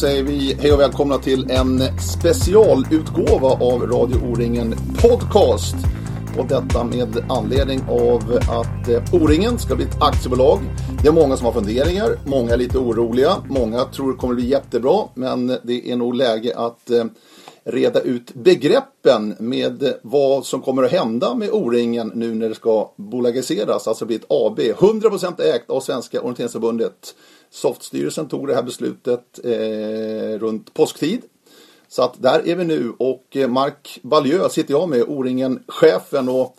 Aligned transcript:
säger 0.00 0.22
vi 0.22 0.54
hej 0.60 0.72
och 0.72 0.80
välkomna 0.80 1.18
till 1.18 1.50
en 1.50 1.98
specialutgåva 1.98 3.48
av 3.48 3.86
Radio 3.86 4.16
O-ringen 4.16 4.74
Podcast. 5.02 5.74
Och 6.38 6.46
detta 6.46 6.84
med 6.84 7.24
anledning 7.28 7.80
av 7.88 8.38
att 8.50 8.88
eh, 8.88 9.14
O-ringen 9.14 9.58
ska 9.58 9.76
bli 9.76 9.84
ett 9.84 10.02
aktiebolag. 10.02 10.58
Det 11.02 11.08
är 11.08 11.12
många 11.12 11.36
som 11.36 11.46
har 11.46 11.52
funderingar, 11.52 12.18
många 12.26 12.52
är 12.52 12.56
lite 12.56 12.78
oroliga, 12.78 13.36
många 13.48 13.84
tror 13.84 14.12
det 14.12 14.18
kommer 14.18 14.34
bli 14.34 14.46
jättebra, 14.46 15.04
men 15.14 15.46
det 15.62 15.90
är 15.90 15.96
nog 15.96 16.14
läge 16.14 16.52
att 16.56 16.90
eh, 16.90 17.04
reda 17.64 18.00
ut 18.00 18.34
begreppen 18.34 19.36
med 19.38 19.94
vad 20.02 20.46
som 20.46 20.60
kommer 20.60 20.82
att 20.82 20.92
hända 20.92 21.34
med 21.34 21.50
O-ringen 21.50 22.12
nu 22.14 22.34
när 22.34 22.48
det 22.48 22.54
ska 22.54 22.92
bolagiseras, 22.96 23.88
alltså 23.88 24.06
bli 24.06 24.16
ett 24.16 24.26
AB, 24.28 24.58
100% 24.58 25.42
ägt 25.42 25.70
av 25.70 25.80
Svenska 25.80 26.20
Orienteringsförbundet. 26.20 27.14
Softstyrelsen 27.50 28.28
tog 28.28 28.46
det 28.46 28.54
här 28.54 28.62
beslutet 28.62 29.40
eh, 29.44 30.38
runt 30.38 30.74
påsktid. 30.74 31.22
Så 31.88 32.02
att 32.02 32.22
där 32.22 32.48
är 32.48 32.56
vi 32.56 32.64
nu 32.64 32.92
och 32.98 33.24
eh, 33.36 33.48
Mark 33.48 34.00
Baljö 34.02 34.48
sitter 34.48 34.74
jag 34.74 34.88
med, 34.88 35.02
O-ringen-chefen 35.02 36.28
och 36.28 36.56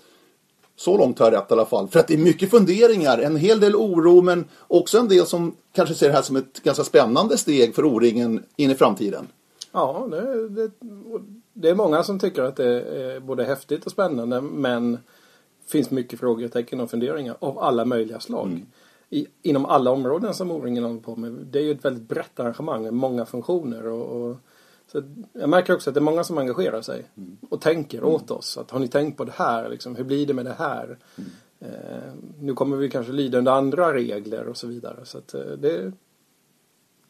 så 0.76 0.98
långt 0.98 1.20
har 1.20 1.32
jag 1.32 1.34
rätt 1.34 1.52
i 1.52 1.54
alla 1.54 1.66
fall. 1.66 1.88
För 1.88 2.00
att 2.00 2.08
det 2.08 2.14
är 2.14 2.18
mycket 2.18 2.50
funderingar, 2.50 3.18
en 3.18 3.36
hel 3.36 3.60
del 3.60 3.76
oro 3.76 4.22
men 4.22 4.46
också 4.68 5.00
en 5.00 5.08
del 5.08 5.26
som 5.26 5.56
kanske 5.74 5.96
ser 5.96 6.08
det 6.08 6.14
här 6.14 6.22
som 6.22 6.36
ett 6.36 6.64
ganska 6.64 6.84
spännande 6.84 7.38
steg 7.38 7.76
för 7.76 7.86
O-ringen 7.86 8.44
in 8.56 8.72
i 8.72 8.76
framtiden. 8.76 9.28
Ja, 9.72 10.08
det, 10.12 10.50
det, 10.50 10.72
det, 11.54 11.70
är 11.70 11.76
många 11.76 12.04
som 12.04 12.20
tycker 12.20 12.44
att 12.44 12.56
det 12.56 12.82
är 12.82 13.20
både 13.20 13.44
häftigt 13.44 13.86
och 13.86 13.92
spännande 13.92 14.42
men 14.42 14.98
finns 15.68 15.92
mycket 15.92 16.20
frågetecken 16.20 16.80
och 16.80 16.90
funderingar 16.90 17.36
av 17.40 17.60
alla 17.60 17.86
möjliga 17.86 18.20
slag. 18.20 18.48
Mm. 18.48 18.66
I, 19.10 19.28
inom 19.42 19.66
alla 19.66 19.92
områden 19.92 20.34
som 20.34 20.52
O-ringen 20.52 20.84
håller 20.84 21.00
på 21.00 21.16
med. 21.16 21.32
Det 21.32 21.60
är 21.60 21.64
ju 21.64 21.72
ett 21.72 21.86
väldigt 21.86 22.10
brett 22.10 22.40
arrangemang 22.40 22.84
med 22.84 22.94
många 22.94 23.26
funktioner. 23.26 23.88
Och, 23.88 24.22
och, 24.22 24.38
så 24.92 25.04
jag 25.34 25.50
märker 25.50 25.74
också 25.74 25.90
att 25.90 25.94
det 25.94 26.00
är 26.00 26.02
många 26.02 26.24
som 26.24 26.38
engagerar 26.38 26.82
sig 26.82 27.06
mm. 27.18 27.38
och 27.50 27.62
tänker 27.62 27.98
mm. 27.98 28.10
åt 28.10 28.32
oss. 28.32 28.58
Att, 28.58 28.72
har 28.72 28.80
ni 28.80 28.88
tänkt 28.88 29.18
på 29.18 29.26
det 29.26 29.34
här? 29.36 29.70
Liksom, 29.70 29.96
hur 29.96 30.04
blir 30.04 30.28
det 30.28 30.34
med 30.34 30.46
det 30.46 30.56
här? 30.58 30.98
Mm. 31.18 31.30
Eh, 31.60 32.14
nu 32.40 32.54
kommer 32.54 32.78
vi 32.78 32.90
kanske 32.90 33.14
lyda 33.14 33.38
under 33.38 33.52
andra 33.52 33.94
regler 33.94 34.48
och 34.48 34.58
så 34.58 34.68
vidare. 34.68 34.98
Så 35.04 35.18
att, 35.18 35.34
eh, 35.34 35.42
det, 35.42 35.92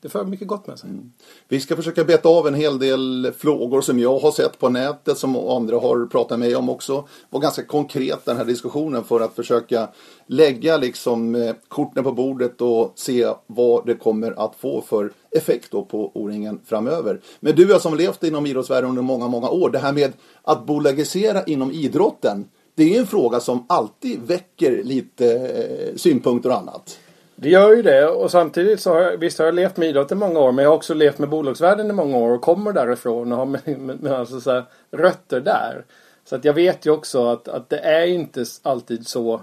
det 0.01 0.09
för 0.09 0.25
mycket 0.25 0.47
gott 0.47 0.67
med 0.67 0.79
sig. 0.79 0.89
Mm. 0.89 1.11
Vi 1.47 1.59
ska 1.59 1.75
försöka 1.75 2.03
beta 2.03 2.29
av 2.29 2.47
en 2.47 2.53
hel 2.53 2.79
del 2.79 3.31
frågor 3.37 3.81
som 3.81 3.99
jag 3.99 4.19
har 4.19 4.31
sett 4.31 4.59
på 4.59 4.69
nätet 4.69 5.17
som 5.17 5.35
andra 5.35 5.79
har 5.79 6.05
pratat 6.05 6.39
med 6.39 6.49
mig 6.49 6.55
om 6.55 6.69
också. 6.69 7.07
var 7.29 7.39
ganska 7.39 7.63
konkret 7.63 8.25
den 8.25 8.37
här 8.37 8.45
diskussionen 8.45 9.03
för 9.03 9.21
att 9.21 9.35
försöka 9.35 9.89
lägga 10.27 10.77
liksom 10.77 11.35
eh, 11.35 11.55
korten 11.67 12.03
på 12.03 12.11
bordet 12.11 12.61
och 12.61 12.91
se 12.95 13.27
vad 13.47 13.85
det 13.85 13.95
kommer 13.95 14.45
att 14.45 14.55
få 14.55 14.81
för 14.81 15.11
effekt 15.31 15.71
då 15.71 15.85
på 15.85 16.11
O-ringen 16.13 16.59
framöver. 16.65 17.21
Men 17.39 17.55
du 17.55 17.69
jag 17.69 17.81
som 17.81 17.97
levt 17.97 18.23
inom 18.23 18.45
idrottsvärlden 18.45 18.89
under 18.89 19.01
många, 19.01 19.27
många 19.27 19.49
år. 19.49 19.69
Det 19.69 19.79
här 19.79 19.93
med 19.93 20.13
att 20.41 20.65
bolagisera 20.65 21.43
inom 21.43 21.71
idrotten. 21.71 22.45
Det 22.75 22.95
är 22.95 22.99
en 22.99 23.07
fråga 23.07 23.39
som 23.39 23.65
alltid 23.69 24.19
väcker 24.21 24.83
lite 24.83 25.35
eh, 25.35 25.95
synpunkter 25.95 26.49
och 26.49 26.57
annat. 26.57 26.99
Det 27.41 27.49
gör 27.49 27.75
ju 27.75 27.81
det 27.81 28.07
och 28.07 28.31
samtidigt 28.31 28.79
så 28.79 28.93
har 28.93 29.01
jag, 29.01 29.17
visst 29.17 29.39
har 29.39 29.45
jag 29.45 29.55
levt 29.55 29.77
med 29.77 29.89
idrott 29.89 30.11
i 30.11 30.15
många 30.15 30.39
år 30.39 30.51
men 30.51 30.63
jag 30.63 30.71
har 30.71 30.77
också 30.77 30.93
levt 30.93 31.17
med 31.17 31.29
bolagsvärlden 31.29 31.89
i 31.89 31.93
många 31.93 32.17
år 32.17 32.31
och 32.31 32.41
kommer 32.41 32.73
därifrån 32.73 33.31
och 33.31 33.37
har 33.37 33.45
med, 33.45 33.79
med, 33.79 34.01
med 34.03 34.11
alltså 34.11 34.41
så 34.41 34.63
rötter 34.91 35.41
där. 35.41 35.85
Så 36.25 36.35
att 36.35 36.45
jag 36.45 36.53
vet 36.53 36.85
ju 36.85 36.91
också 36.91 37.27
att, 37.27 37.47
att 37.47 37.69
det 37.69 37.77
är 37.77 38.07
inte 38.07 38.45
alltid 38.63 39.07
så 39.07 39.41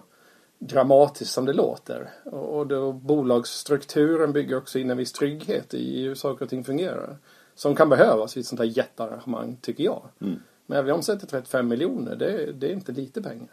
dramatiskt 0.58 1.32
som 1.32 1.44
det 1.44 1.52
låter. 1.52 2.10
Och, 2.24 2.58
och 2.58 2.66
då 2.66 2.92
bolagsstrukturen 2.92 4.32
bygger 4.32 4.56
också 4.56 4.78
in 4.78 4.90
en 4.90 4.96
viss 4.96 5.12
trygghet 5.12 5.74
i 5.74 6.02
hur 6.02 6.14
saker 6.14 6.44
och 6.44 6.50
ting 6.50 6.64
fungerar. 6.64 7.16
Som 7.54 7.74
kan 7.74 7.88
behövas 7.88 8.36
vid 8.36 8.40
ett 8.40 8.48
sånt 8.48 8.60
här 8.60 8.66
jättearrangemang 8.66 9.56
tycker 9.60 9.84
jag. 9.84 10.02
Mm. 10.20 10.40
Men 10.66 10.84
vi 10.84 10.92
omsätter 10.92 11.26
35 11.26 11.68
miljoner, 11.68 12.16
det, 12.16 12.52
det 12.52 12.66
är 12.66 12.72
inte 12.72 12.92
lite 12.92 13.22
pengar. 13.22 13.48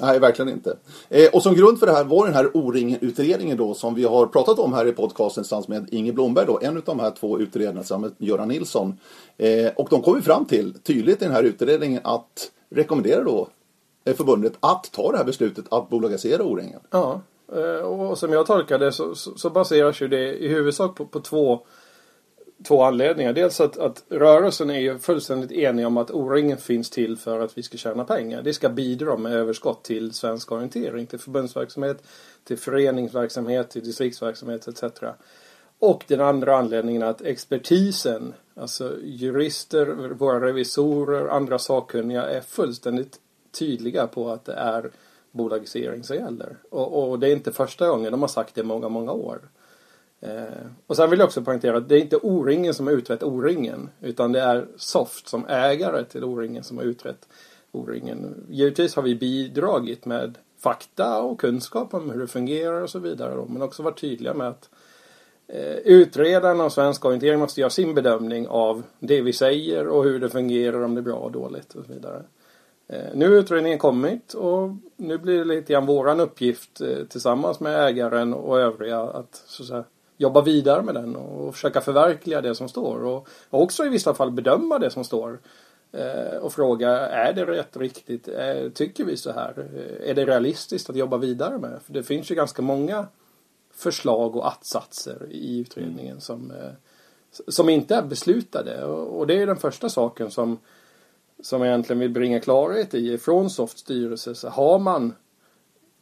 Nej, 0.00 0.18
verkligen 0.18 0.48
inte. 0.48 0.76
Eh, 1.08 1.30
och 1.32 1.42
som 1.42 1.54
grund 1.54 1.78
för 1.78 1.86
det 1.86 1.92
här 1.92 2.04
var 2.04 2.26
den 2.26 2.34
här 2.34 2.56
O-ring-utredningen 2.56 3.56
då 3.56 3.74
som 3.74 3.94
vi 3.94 4.04
har 4.04 4.26
pratat 4.26 4.58
om 4.58 4.72
här 4.72 4.86
i 4.86 4.92
podcasten 4.92 5.44
tillsammans 5.44 5.68
med 5.68 5.88
Inge 5.90 6.12
Blomberg 6.12 6.46
då, 6.46 6.58
en 6.62 6.76
av 6.76 6.82
de 6.82 7.00
här 7.00 7.10
två 7.10 7.38
utredarna 7.38 7.80
tillsammans 7.80 8.14
med 8.18 8.28
Göran 8.28 8.48
Nilsson. 8.48 8.98
Eh, 9.36 9.72
och 9.76 9.88
de 9.90 10.02
kom 10.02 10.16
ju 10.16 10.22
fram 10.22 10.44
till 10.44 10.74
tydligt 10.74 11.22
i 11.22 11.24
den 11.24 11.34
här 11.34 11.42
utredningen 11.42 12.00
att 12.04 12.50
rekommendera 12.70 13.24
då 13.24 13.48
eh, 14.04 14.16
förbundet 14.16 14.52
att 14.60 14.92
ta 14.92 15.12
det 15.12 15.18
här 15.18 15.24
beslutet 15.24 15.64
att 15.70 15.88
bolagisera 15.88 16.44
O-ringen. 16.44 16.80
Ja, 16.90 17.20
eh, 17.52 17.86
och 17.86 18.18
som 18.18 18.32
jag 18.32 18.46
tolkar 18.46 18.78
det 18.78 18.92
så, 18.92 19.14
så, 19.14 19.38
så 19.38 19.50
baseras 19.50 20.02
ju 20.02 20.08
det 20.08 20.44
i 20.44 20.48
huvudsak 20.48 20.96
på, 20.96 21.06
på 21.06 21.20
två 21.20 21.60
två 22.64 22.82
anledningar. 22.82 23.32
Dels 23.32 23.60
att, 23.60 23.78
att 23.78 24.04
rörelsen 24.08 24.70
är 24.70 24.78
ju 24.78 24.98
fullständigt 24.98 25.52
enig 25.52 25.86
om 25.86 25.96
att 25.96 26.10
O-ringen 26.10 26.58
finns 26.58 26.90
till 26.90 27.16
för 27.16 27.40
att 27.40 27.58
vi 27.58 27.62
ska 27.62 27.76
tjäna 27.76 28.04
pengar. 28.04 28.42
Det 28.42 28.54
ska 28.54 28.68
bidra 28.68 29.16
med 29.16 29.32
överskott 29.32 29.84
till 29.84 30.12
svensk 30.12 30.52
orientering, 30.52 31.06
till 31.06 31.18
förbundsverksamhet, 31.18 32.02
till 32.44 32.58
föreningsverksamhet, 32.58 33.70
till 33.70 33.84
distriktsverksamhet 33.84 34.68
etc. 34.68 35.02
Och 35.78 36.04
den 36.06 36.20
andra 36.20 36.56
anledningen 36.56 37.02
är 37.02 37.06
att 37.06 37.22
expertisen, 37.22 38.34
alltså 38.54 38.96
jurister, 39.02 39.86
våra 40.14 40.46
revisorer, 40.46 41.28
andra 41.28 41.58
sakkunniga 41.58 42.22
är 42.22 42.40
fullständigt 42.40 43.20
tydliga 43.58 44.06
på 44.06 44.30
att 44.30 44.44
det 44.44 44.52
är 44.52 44.90
bolagisering 45.30 46.04
som 46.04 46.16
gäller. 46.16 46.56
Och, 46.70 47.10
och 47.10 47.18
det 47.18 47.28
är 47.28 47.32
inte 47.32 47.52
första 47.52 47.88
gången, 47.88 48.12
de 48.12 48.20
har 48.20 48.28
sagt 48.28 48.54
det 48.54 48.60
i 48.60 48.64
många, 48.64 48.88
många 48.88 49.12
år. 49.12 49.40
Eh, 50.20 50.66
och 50.86 50.96
sen 50.96 51.10
vill 51.10 51.18
jag 51.18 51.26
också 51.26 51.42
poängtera 51.42 51.76
att 51.76 51.88
det 51.88 51.96
är 51.96 52.00
inte 52.00 52.16
O-ringen 52.16 52.74
som 52.74 52.86
har 52.86 52.94
utrett 52.94 53.22
O-ringen. 53.22 53.90
Utan 54.00 54.32
det 54.32 54.40
är 54.40 54.66
Soft 54.76 55.28
som 55.28 55.46
ägare 55.46 56.04
till 56.04 56.24
O-ringen 56.24 56.62
som 56.62 56.76
har 56.76 56.84
utrett 56.84 57.28
O-ringen. 57.72 58.46
Givetvis 58.48 58.96
har 58.96 59.02
vi 59.02 59.14
bidragit 59.14 60.04
med 60.04 60.38
fakta 60.58 61.22
och 61.22 61.40
kunskap 61.40 61.94
om 61.94 62.10
hur 62.10 62.20
det 62.20 62.26
fungerar 62.26 62.82
och 62.82 62.90
så 62.90 62.98
vidare. 62.98 63.34
Då, 63.34 63.46
men 63.48 63.62
också 63.62 63.82
varit 63.82 64.00
tydliga 64.00 64.34
med 64.34 64.48
att 64.48 64.70
eh, 65.48 65.76
utredaren 65.76 66.60
av 66.60 66.68
svensk 66.68 67.04
orientering 67.04 67.38
måste 67.38 67.60
göra 67.60 67.70
sin 67.70 67.94
bedömning 67.94 68.48
av 68.48 68.82
det 68.98 69.22
vi 69.22 69.32
säger 69.32 69.88
och 69.88 70.04
hur 70.04 70.20
det 70.20 70.30
fungerar, 70.30 70.82
om 70.82 70.94
det 70.94 71.00
är 71.00 71.02
bra 71.02 71.16
och 71.16 71.32
dåligt 71.32 71.74
och 71.74 71.84
så 71.86 71.92
vidare. 71.92 72.22
Eh, 72.88 73.14
nu 73.14 73.28
har 73.28 73.34
utredningen 73.34 73.78
kommit 73.78 74.34
och 74.34 74.70
nu 74.96 75.18
blir 75.18 75.38
det 75.38 75.44
lite 75.44 75.72
grann 75.72 75.86
våran 75.86 76.20
uppgift 76.20 76.80
eh, 76.80 77.04
tillsammans 77.08 77.60
med 77.60 77.86
ägaren 77.86 78.34
och 78.34 78.60
övriga 78.60 79.00
att 79.00 79.42
så 79.46 79.62
att 79.62 79.68
säga, 79.68 79.84
jobba 80.18 80.40
vidare 80.40 80.82
med 80.82 80.94
den 80.94 81.16
och 81.16 81.54
försöka 81.54 81.80
förverkliga 81.80 82.40
det 82.40 82.54
som 82.54 82.68
står. 82.68 83.04
Och, 83.04 83.28
också 83.50 83.86
i 83.86 83.88
vissa 83.88 84.14
fall 84.14 84.30
bedöma 84.30 84.78
det 84.78 84.90
som 84.90 85.04
står. 85.04 85.40
Eh, 85.92 86.36
och 86.36 86.52
fråga, 86.52 86.90
är 86.98 87.32
det 87.32 87.46
rätt 87.46 87.76
riktigt? 87.76 88.28
Eh, 88.28 88.68
tycker 88.74 89.04
vi 89.04 89.16
så 89.16 89.32
här? 89.32 89.68
Eh, 89.74 90.10
är 90.10 90.14
det 90.14 90.26
realistiskt 90.26 90.90
att 90.90 90.96
jobba 90.96 91.16
vidare 91.16 91.58
med? 91.58 91.80
För 91.84 91.92
det 91.92 92.02
finns 92.02 92.30
ju 92.30 92.34
ganska 92.34 92.62
många 92.62 93.06
förslag 93.74 94.36
och 94.36 94.46
attsatser 94.46 95.26
i 95.30 95.58
utredningen 95.60 96.10
mm. 96.12 96.20
som, 96.20 96.52
som 97.48 97.68
inte 97.68 97.94
är 97.94 98.02
beslutade. 98.02 98.84
Och, 98.84 99.18
och 99.18 99.26
det 99.26 99.42
är 99.42 99.46
den 99.46 99.56
första 99.56 99.88
saken 99.88 100.30
som 100.30 100.58
som 101.42 101.60
jag 101.60 101.68
egentligen 101.68 102.00
vill 102.00 102.10
bringa 102.10 102.40
klarhet 102.40 102.94
i 102.94 103.18
från 103.18 103.50
Softs 103.50 103.80
styrelse 103.80 104.34
så 104.34 104.48
har 104.48 104.78
man 104.78 105.14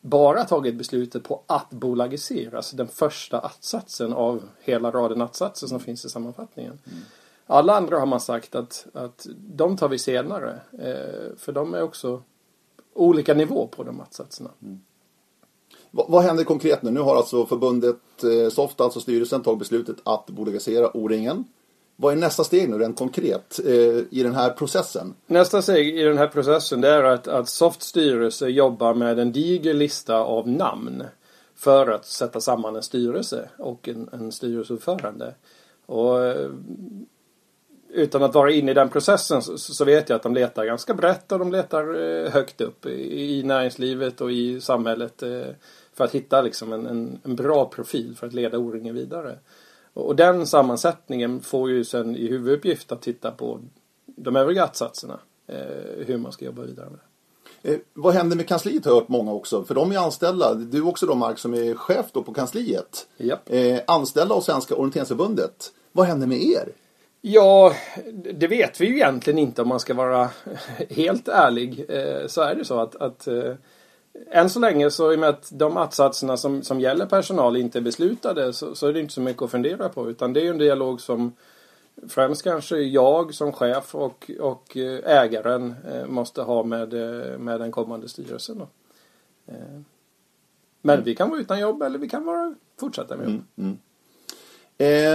bara 0.09 0.45
tagit 0.45 0.75
beslutet 0.75 1.25
på 1.25 1.43
att 1.47 1.71
bolagisera, 1.71 2.57
alltså 2.57 2.77
den 2.77 2.89
första 2.89 3.39
attsatsen 3.39 4.13
av 4.13 4.43
hela 4.61 4.91
raden 4.91 5.23
attsatser 5.23 5.67
som 5.67 5.81
finns 5.81 6.05
i 6.05 6.09
sammanfattningen. 6.09 6.79
Mm. 6.85 6.99
Alla 7.47 7.77
andra 7.77 7.99
har 7.99 8.07
man 8.07 8.21
sagt 8.21 8.55
att, 8.55 8.87
att 8.93 9.27
de 9.37 9.77
tar 9.77 9.89
vi 9.89 9.99
senare, 9.99 10.61
eh, 10.73 11.37
för 11.37 11.53
de 11.53 11.75
är 11.75 11.83
också 11.83 12.23
olika 12.95 13.35
nivå 13.35 13.67
på 13.67 13.83
de 13.83 14.01
attsatserna. 14.01 14.51
Mm. 14.63 14.81
Vad, 15.91 16.11
vad 16.11 16.23
händer 16.23 16.45
konkret 16.45 16.83
nu? 16.83 16.91
Nu 16.91 17.01
har 17.01 17.17
alltså 17.17 17.47
förbundet 17.47 18.25
eh, 18.25 18.51
Soft, 18.51 18.81
alltså 18.81 19.01
styrelsen, 19.01 19.43
tagit 19.43 19.59
beslutet 19.59 19.97
att 20.03 20.27
bolagisera 20.27 20.97
O-ringen. 20.97 21.45
Vad 21.97 22.13
är 22.13 22.17
nästa 22.17 22.45
steg 22.45 22.71
nu 22.71 22.79
rent 22.79 22.99
konkret 22.99 23.61
eh, 23.65 23.73
i 24.11 24.23
den 24.23 24.35
här 24.35 24.51
processen? 24.51 25.15
Nästa 25.27 25.63
steg 25.63 25.99
i 25.99 26.03
den 26.03 26.19
här 26.19 26.27
processen 26.27 26.81
det 26.81 26.89
är 26.89 27.03
att, 27.03 27.29
att 27.29 27.49
Softs 27.49 27.87
styrelse 27.87 28.49
jobbar 28.49 28.95
med 28.95 29.19
en 29.19 29.33
diger 29.33 29.75
lista 29.75 30.17
av 30.17 30.49
namn 30.49 31.05
för 31.57 31.91
att 31.91 32.07
sätta 32.07 32.41
samman 32.41 32.77
en 32.77 32.83
styrelse 32.83 33.49
och 33.59 33.89
en, 33.89 34.09
en 34.13 34.33
styrelseordförande. 34.33 35.35
Och, 35.87 36.25
eh, 36.25 36.51
utan 37.89 38.23
att 38.23 38.35
vara 38.35 38.51
inne 38.51 38.71
i 38.71 38.75
den 38.75 38.89
processen 38.89 39.43
så, 39.43 39.59
så, 39.59 39.85
vet 39.85 40.09
jag 40.09 40.17
att 40.17 40.23
de 40.23 40.35
letar 40.35 40.65
ganska 40.65 40.95
brett 40.95 41.33
och 41.33 41.39
de 41.39 41.53
letar 41.53 42.03
eh, 42.03 42.33
högt 42.33 42.61
upp 42.61 42.87
i, 42.87 43.39
i 43.39 43.43
näringslivet 43.43 44.21
och 44.21 44.33
i 44.33 44.61
samhället 44.61 45.23
eh, 45.23 45.47
för 45.95 46.05
att 46.05 46.15
hitta 46.15 46.43
liksom 46.43 46.73
en, 46.73 46.87
en, 46.87 47.19
en, 47.25 47.37
bra 47.37 47.65
profil 47.65 48.17
för 48.17 48.27
att 48.27 48.33
leda 48.33 48.59
O-ringen 48.59 48.95
vidare. 48.95 49.39
Och 49.97 50.17
den 50.17 50.47
sammansättningen 50.47 51.41
får 51.41 51.71
ju 51.71 51.85
sen 51.85 52.17
i 52.17 52.27
huvuduppgift 52.27 52.93
att 52.93 53.03
titta 53.03 53.31
på 53.31 53.61
de 54.07 54.37
övriga 54.37 54.65
attsatserna. 54.65 55.21
Eh, 55.47 56.07
hur 56.07 56.17
man 56.17 56.33
ska 56.33 56.45
jobba 56.45 56.63
vidare 56.63 56.91
med 56.91 56.99
det. 57.63 57.73
Eh, 57.73 57.79
vad 57.95 58.15
händer 58.15 58.37
med 58.37 58.49
kansliet 58.49 58.85
har 58.85 58.93
jag 58.93 59.01
hört 59.01 59.09
många 59.09 59.33
också. 59.33 59.65
För 59.65 59.75
de 59.75 59.93
är 59.93 59.99
anställda. 59.99 60.55
Du 60.55 60.83
också 60.83 61.07
då 61.07 61.15
Mark 61.15 61.39
som 61.39 61.55
är 61.55 61.75
chef 61.75 62.07
då 62.13 62.23
på 62.23 62.35
kansliet. 62.35 63.07
Yep. 63.19 63.39
Eh, 63.47 63.81
anställda 63.87 64.35
av 64.35 64.41
Svenska 64.41 64.75
Orienteringsförbundet. 64.75 65.73
vad 65.93 66.07
händer 66.07 66.27
med 66.27 66.43
er? 66.43 66.69
Ja, 67.21 67.73
det 68.35 68.47
vet 68.47 68.81
vi 68.81 68.87
ju 68.87 68.95
egentligen 68.95 69.39
inte 69.39 69.63
om 69.63 69.69
man 69.69 69.81
ska 69.81 69.95
vara 69.95 70.31
helt 70.91 71.29
ärlig. 71.29 71.85
Eh, 71.89 72.27
så 72.27 72.41
är 72.41 72.55
det 72.55 72.65
så 72.65 72.81
att, 72.81 72.97
att 72.97 73.27
eh, 73.27 73.55
än 74.31 74.51
så 74.51 74.61
länge 74.61 74.91
så 74.91 75.13
i 75.13 75.17
och 75.17 75.19
med 75.19 75.29
att 75.29 75.49
de 75.53 75.77
attsatserna 75.77 76.37
som, 76.37 76.63
som 76.63 76.81
gäller 76.81 77.07
personal 77.07 77.57
inte 77.57 77.79
är 77.79 77.83
beslutade 77.83 78.53
så, 78.53 78.75
så 78.75 78.87
är 78.87 78.93
det 78.93 79.01
inte 79.01 79.15
så 79.15 79.21
mycket 79.21 79.43
att 79.43 79.51
fundera 79.51 79.89
på 79.89 80.11
utan 80.11 80.33
det 80.33 80.41
är 80.41 80.45
ju 80.45 80.51
en 80.51 80.59
dialog 80.59 81.01
som 81.01 81.33
främst 82.09 82.43
kanske 82.43 82.77
jag 82.79 83.35
som 83.35 83.53
chef 83.53 83.95
och, 83.95 84.31
och 84.41 84.77
eh, 84.77 85.23
ägaren 85.23 85.75
eh, 85.93 86.07
måste 86.07 86.43
ha 86.43 86.63
med, 86.63 86.95
eh, 86.95 87.39
med 87.39 87.61
den 87.61 87.73
kommande 87.73 88.09
styrelsen. 88.09 88.59
Då. 88.59 88.69
Men 90.83 91.05
vi 91.05 91.15
kan 91.15 91.31
vara 91.31 91.41
utan 91.41 91.61
jobb 91.61 91.83
eller 91.83 91.99
vi 91.99 92.09
kan 92.09 92.25
vara, 92.25 92.55
fortsätta 92.81 93.17
med 93.17 93.25
jobb. 93.25 93.43
Mm, 93.57 93.79
mm. 93.79 93.79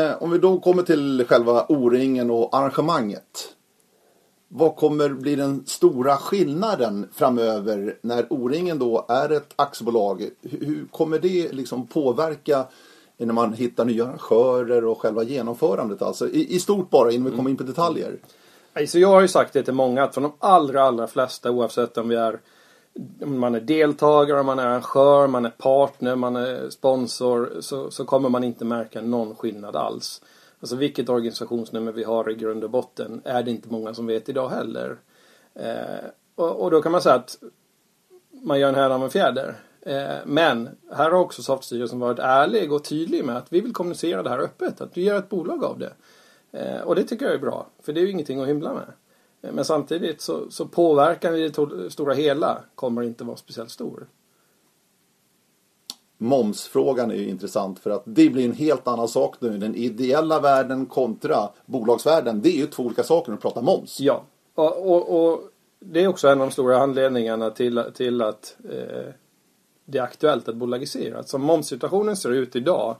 Eh, 0.10 0.24
om 0.24 0.32
vi 0.32 0.38
då 0.38 0.60
kommer 0.60 0.84
till 0.84 1.26
själva 1.28 1.66
O-ringen 1.70 2.32
och 2.32 2.56
arrangemanget. 2.56 3.56
Vad 4.54 4.76
kommer 4.76 5.10
bli 5.10 5.36
den 5.36 5.64
stora 5.66 6.18
skillnaden 6.18 7.10
framöver 7.14 7.98
när 8.02 8.34
O-ringen 8.34 8.80
då 8.80 9.06
är 9.10 9.30
ett 9.30 9.54
aktiebolag? 9.56 10.30
Hur 10.42 10.86
kommer 10.92 11.20
det 11.20 11.52
liksom 11.52 11.88
påverka 11.88 12.66
när 13.18 13.34
man 13.34 13.54
hittar 13.54 13.86
nya 13.86 14.06
arrangörer 14.06 14.86
och 14.86 15.02
själva 15.02 15.24
genomförandet? 15.24 16.02
Alltså 16.02 16.30
i, 16.30 16.56
i 16.56 16.60
stort 16.60 16.90
bara 16.90 17.12
innan 17.12 17.32
vi 17.32 17.38
kommer 17.38 17.50
in 17.50 17.58
på 17.58 17.64
detaljer. 17.64 18.18
Alltså 18.74 19.00
jag 19.00 19.08
har 19.08 19.22
ju 19.22 19.28
sagt 19.28 19.54
det 19.54 19.64
till 19.64 19.74
många 19.74 20.04
att 20.04 20.14
för 20.14 20.22
de 20.22 20.32
allra, 20.40 20.84
allra 20.84 21.08
flesta 21.08 21.52
oavsett 21.52 21.98
om 21.98 22.10
vi 22.10 22.16
är 22.16 22.40
om 23.22 23.40
man 23.40 23.56
är 23.56 23.60
deltagare, 23.60 24.40
om 24.40 24.46
man 24.46 24.60
är 24.60 24.66
arrangör, 24.66 25.28
man 25.28 25.46
är 25.46 25.50
partner, 25.50 26.16
man 26.16 26.36
är 26.36 26.70
sponsor 26.70 27.52
så, 27.60 27.92
så 27.92 28.06
kommer 28.06 28.30
man 28.30 28.44
inte 28.44 28.66
märka 28.66 29.02
någon 29.02 29.36
skillnad 29.36 29.76
alls. 29.76 30.22
Alltså 30.62 30.76
vilket 30.76 31.10
organisationsnummer 31.10 31.92
vi 31.92 32.04
har 32.04 32.30
i 32.30 32.36
grund 32.36 32.64
och 32.64 32.70
botten 32.70 33.22
är 33.26 33.44
det 33.44 33.52
inte 33.52 33.70
många 33.70 33.94
som 33.94 34.08
vet 34.08 34.30
idag 34.30 34.50
heller. 34.50 34.98
Eh, 35.54 36.06
och, 36.36 36.64
och, 36.64 36.72
då 36.72 36.82
kan 36.82 36.92
man 36.92 37.02
säga 37.02 37.16
att 37.16 37.38
man 38.32 38.60
gör 38.60 38.70
en 38.70 38.76
här 38.76 38.90
av 38.90 39.04
en 39.04 39.10
fjäder. 39.10 39.56
Eh, 39.82 40.16
men 40.26 40.70
här 40.92 41.12
har 41.12 41.20
också 41.20 41.44
Softstyrelsen 41.44 42.00
varit 42.00 42.20
ärlig 42.20 42.72
och 42.72 42.84
tydlig 42.84 43.26
med 43.26 43.38
att 43.38 43.54
vi 43.54 43.62
vill 43.62 43.74
kommunicera 43.74 44.24
det 44.24 44.30
här 44.30 44.40
öppet. 44.40 44.82
Att 44.82 44.98
vi 44.98 45.04
gör 45.04 45.18
ett 45.18 45.30
bolag 45.30 45.64
av 45.64 45.80
det. 45.80 45.94
Eh, 46.52 46.82
och 46.82 46.96
det 46.96 47.04
tycker 47.04 47.26
jag 47.26 47.36
är 47.36 47.40
bra. 47.40 47.68
För 47.84 47.94
det 47.94 48.00
är 48.00 48.04
ju 48.04 48.12
ingenting 48.12 48.42
att 48.42 48.48
hymla 48.48 48.74
med. 48.74 48.94
Eh, 49.42 49.54
men 49.54 49.66
samtidigt 49.66 50.22
så, 50.22 50.52
så 50.52 50.66
påverkan 50.66 51.36
i 51.36 51.50
det 51.50 51.90
stora 51.92 52.14
hela 52.14 52.62
kommer 52.76 53.02
inte 53.02 53.24
vara 53.24 53.38
speciellt 53.38 53.72
stor. 53.72 54.08
Momsfrågan 56.22 57.12
är 57.12 57.16
ju 57.16 57.30
intressant 57.30 57.80
för 57.80 57.90
att 57.90 58.04
det 58.06 58.30
blir 58.30 58.46
en 58.46 58.54
helt 58.54 58.88
annan 58.88 59.08
sak 59.08 59.36
nu. 59.40 59.58
Den 59.58 59.76
ideella 59.76 60.40
världen 60.40 60.86
kontra 60.86 61.50
bolagsvärlden. 61.66 62.42
Det 62.42 62.50
är 62.50 62.58
ju 62.58 62.68
två 62.68 62.84
olika 62.84 63.04
saker 63.04 63.32
när 63.32 63.38
du 63.38 63.42
pratar 63.42 63.62
moms. 63.62 64.00
Ja, 64.00 64.24
och, 64.56 64.92
och, 64.92 65.32
och 65.32 65.42
det 65.80 66.04
är 66.04 66.08
också 66.08 66.28
en 66.28 66.42
av 66.42 66.48
de 66.48 66.52
stora 66.52 66.78
anledningarna 66.78 67.50
till, 67.50 67.84
till 67.94 68.22
att 68.22 68.56
eh, 68.64 69.14
det 69.86 69.98
är 69.98 70.04
aktuellt 70.04 70.48
att 70.48 70.56
bolagisera. 70.56 71.18
Alltså, 71.18 71.32
Som 71.32 71.42
momssituationen 71.42 72.16
ser 72.16 72.32
ut 72.32 72.56
idag 72.56 72.96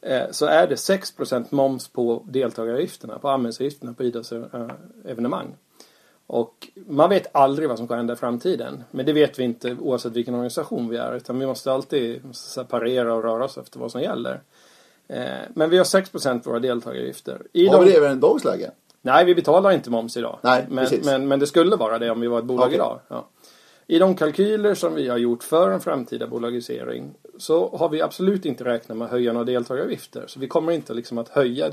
eh, 0.00 0.30
så 0.30 0.46
är 0.46 0.66
det 0.66 0.74
6% 0.74 1.46
moms 1.50 1.88
på 1.88 2.24
deltagaravgifterna, 2.28 3.18
på 3.18 3.28
anmälningsavgifterna 3.28 3.94
på 3.94 4.04
idrottsevenemang. 4.04 5.56
Och 6.28 6.68
man 6.74 7.10
vet 7.10 7.26
aldrig 7.32 7.68
vad 7.68 7.78
som 7.78 7.86
kommer 7.86 7.98
hända 7.98 8.12
i 8.12 8.16
framtiden. 8.16 8.84
Men 8.90 9.06
det 9.06 9.12
vet 9.12 9.38
vi 9.38 9.44
inte 9.44 9.76
oavsett 9.80 10.12
vilken 10.12 10.34
organisation 10.34 10.88
vi 10.88 10.96
är. 10.96 11.16
Utan 11.16 11.38
vi 11.38 11.46
måste 11.46 11.72
alltid 11.72 12.22
parera 12.68 13.14
och 13.14 13.22
röra 13.22 13.44
oss 13.44 13.58
efter 13.58 13.78
vad 13.78 13.92
som 13.92 14.02
gäller. 14.02 14.40
Eh, 15.08 15.22
men 15.54 15.70
vi 15.70 15.78
har 15.78 15.84
6% 15.84 16.44
våra 16.44 16.58
deltagaravgifter. 16.58 17.42
I 17.52 17.66
har 17.66 17.84
vi 17.84 17.90
det 17.90 17.96
även 17.96 18.18
i 18.18 18.20
dagens 18.20 18.44
läge? 18.44 18.70
Nej, 19.02 19.24
vi 19.24 19.34
betalar 19.34 19.70
inte 19.70 19.90
moms 19.90 20.16
idag. 20.16 20.38
Nej, 20.42 20.66
men, 20.70 20.88
men, 21.04 21.28
men, 21.28 21.40
det 21.40 21.46
skulle 21.46 21.76
vara 21.76 21.98
det 21.98 22.10
om 22.10 22.20
vi 22.20 22.26
var 22.26 22.38
ett 22.38 22.44
bolag 22.44 22.64
okay. 22.64 22.74
idag. 22.74 23.00
Ja. 23.08 23.28
I 23.86 23.98
de 23.98 24.14
kalkyler 24.14 24.74
som 24.74 24.94
vi 24.94 25.08
har 25.08 25.18
gjort 25.18 25.42
för 25.42 25.70
en 25.70 25.80
framtida 25.80 26.26
bolagisering 26.26 27.14
så 27.38 27.76
har 27.76 27.88
vi 27.88 28.02
absolut 28.02 28.44
inte 28.44 28.64
räknat 28.64 28.98
med 28.98 29.04
att 29.04 29.10
höja 29.10 29.32
några 29.32 29.44
deltagaravgifter. 29.44 30.24
Så 30.26 30.40
vi 30.40 30.48
kommer 30.48 30.72
inte 30.72 30.94
liksom 30.94 31.18
att 31.18 31.28
höja 31.28 31.70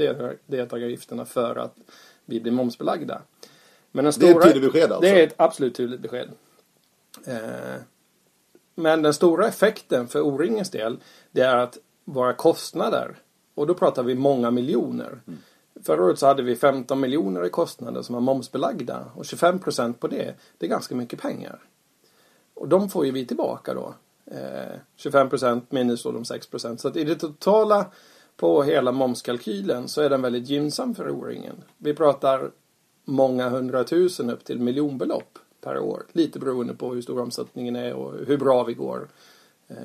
deltagaravgifterna 0.48 1.26
för 1.26 1.56
att 1.56 1.76
vi 2.26 2.40
blir 2.40 2.52
momsbelagda. 2.52 3.22
Men 3.96 4.04
den 4.04 4.14
stora, 4.14 4.34
det 4.34 4.36
är 4.36 4.48
ett 4.48 4.54
tydligt 4.54 4.74
besked 4.74 4.92
alltså? 4.92 5.02
Det 5.02 5.22
är 5.22 5.28
ett 5.28 5.34
absolut 5.38 5.76
tydligt 5.76 6.00
besked. 6.00 6.30
Eh, 7.26 7.82
men 8.76 9.02
den 9.02 9.14
stora 9.14 9.48
effekten 9.48 10.08
för 10.08 10.22
O-ringens 10.22 10.70
del 10.70 10.98
det 11.32 11.42
är 11.42 11.58
att 11.58 11.78
våra 12.06 12.34
kostnader, 12.34 13.16
och 13.56 13.68
då 13.68 13.74
pratar 13.74 14.04
vi 14.04 14.16
många 14.16 14.52
miljoner. 14.52 15.22
Mm. 15.28 15.40
Förra 15.84 16.04
året 16.04 16.20
så 16.20 16.28
hade 16.28 16.44
vi 16.44 16.56
15 16.56 17.00
miljoner 17.00 17.46
i 17.46 17.50
kostnader 17.50 18.02
som 18.02 18.14
var 18.14 18.22
momsbelagda 18.22 19.06
och 19.16 19.26
25 19.26 19.60
procent 19.60 20.00
på 20.00 20.08
det, 20.08 20.36
det 20.58 20.66
är 20.66 20.70
ganska 20.70 20.96
mycket 20.96 21.22
pengar. 21.22 21.60
Och 22.54 22.68
de 22.68 22.90
får 22.90 23.06
ju 23.06 23.12
vi 23.12 23.26
tillbaka 23.26 23.74
då. 23.74 23.94
Eh, 24.32 24.76
25 24.96 25.30
procent 25.30 25.72
minus 25.72 26.04
då 26.04 26.12
de 26.12 26.26
6 26.26 26.48
procent. 26.48 26.82
Så 26.82 26.88
att 26.88 26.96
i 26.96 27.04
det 27.04 27.16
totala 27.16 27.86
på 28.38 28.64
hela 28.64 28.92
momskalkylen 28.92 29.88
så 29.88 30.02
är 30.02 30.10
den 30.10 30.22
väldigt 30.22 30.50
gynnsam 30.50 30.96
för 30.96 31.10
O-ringen. 31.10 31.56
Vi 31.78 31.94
pratar 31.94 32.52
många 33.06 33.50
hundratusen 33.50 34.30
upp 34.30 34.44
till 34.44 34.60
miljonbelopp 34.60 35.40
per 35.62 35.80
år. 35.80 36.04
Lite 36.12 36.40
beroende 36.40 36.74
på 36.74 36.94
hur 36.94 37.02
stor 37.02 37.20
omsättningen 37.20 37.76
är 37.76 37.94
och 37.94 38.14
hur 38.28 38.38
bra 38.38 38.64
vi 38.64 38.74
går. 38.74 39.08
Eh, 39.68 39.76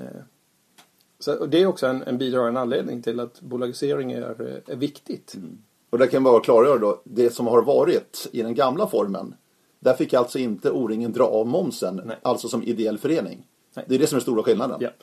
så, 1.18 1.34
och 1.34 1.48
det 1.48 1.62
är 1.62 1.66
också 1.66 1.86
en, 1.86 2.02
en 2.02 2.18
bidragande 2.18 2.60
anledning 2.60 3.02
till 3.02 3.20
att 3.20 3.40
bolagisering 3.40 4.12
är, 4.12 4.62
är 4.66 4.76
viktigt. 4.76 5.34
Mm. 5.34 5.58
Och 5.90 5.98
det 5.98 6.06
kan 6.06 6.24
bara 6.24 6.40
klargöra 6.40 6.78
då, 6.78 7.00
det 7.04 7.30
som 7.30 7.46
har 7.46 7.62
varit 7.62 8.28
i 8.32 8.42
den 8.42 8.54
gamla 8.54 8.86
formen, 8.86 9.34
där 9.80 9.94
fick 9.94 10.14
alltså 10.14 10.38
inte 10.38 10.70
O-ringen 10.70 11.12
dra 11.12 11.24
av 11.24 11.46
momsen, 11.46 12.00
Nej. 12.04 12.16
alltså 12.22 12.48
som 12.48 12.62
ideell 12.62 12.98
förening. 12.98 13.46
Nej. 13.74 13.84
Det 13.88 13.94
är 13.94 13.98
det 13.98 14.06
som 14.06 14.16
är 14.16 14.20
stora 14.20 14.42
skillnaden. 14.42 14.82
Yep. 14.82 14.94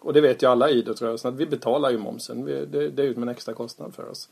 Och 0.00 0.12
det 0.12 0.20
vet 0.20 0.42
ju 0.42 0.46
alla 0.46 0.70
i 0.70 0.78
idrottsrörelsen 0.78 1.34
att 1.34 1.40
vi 1.40 1.46
betalar 1.46 1.90
ju 1.90 1.98
momsen. 1.98 2.44
Vi, 2.44 2.66
det, 2.66 2.88
det 2.88 3.02
är 3.02 3.06
ju 3.06 3.14
en 3.14 3.28
extra 3.28 3.54
kostnad 3.54 3.94
för 3.94 4.10
oss. 4.10 4.28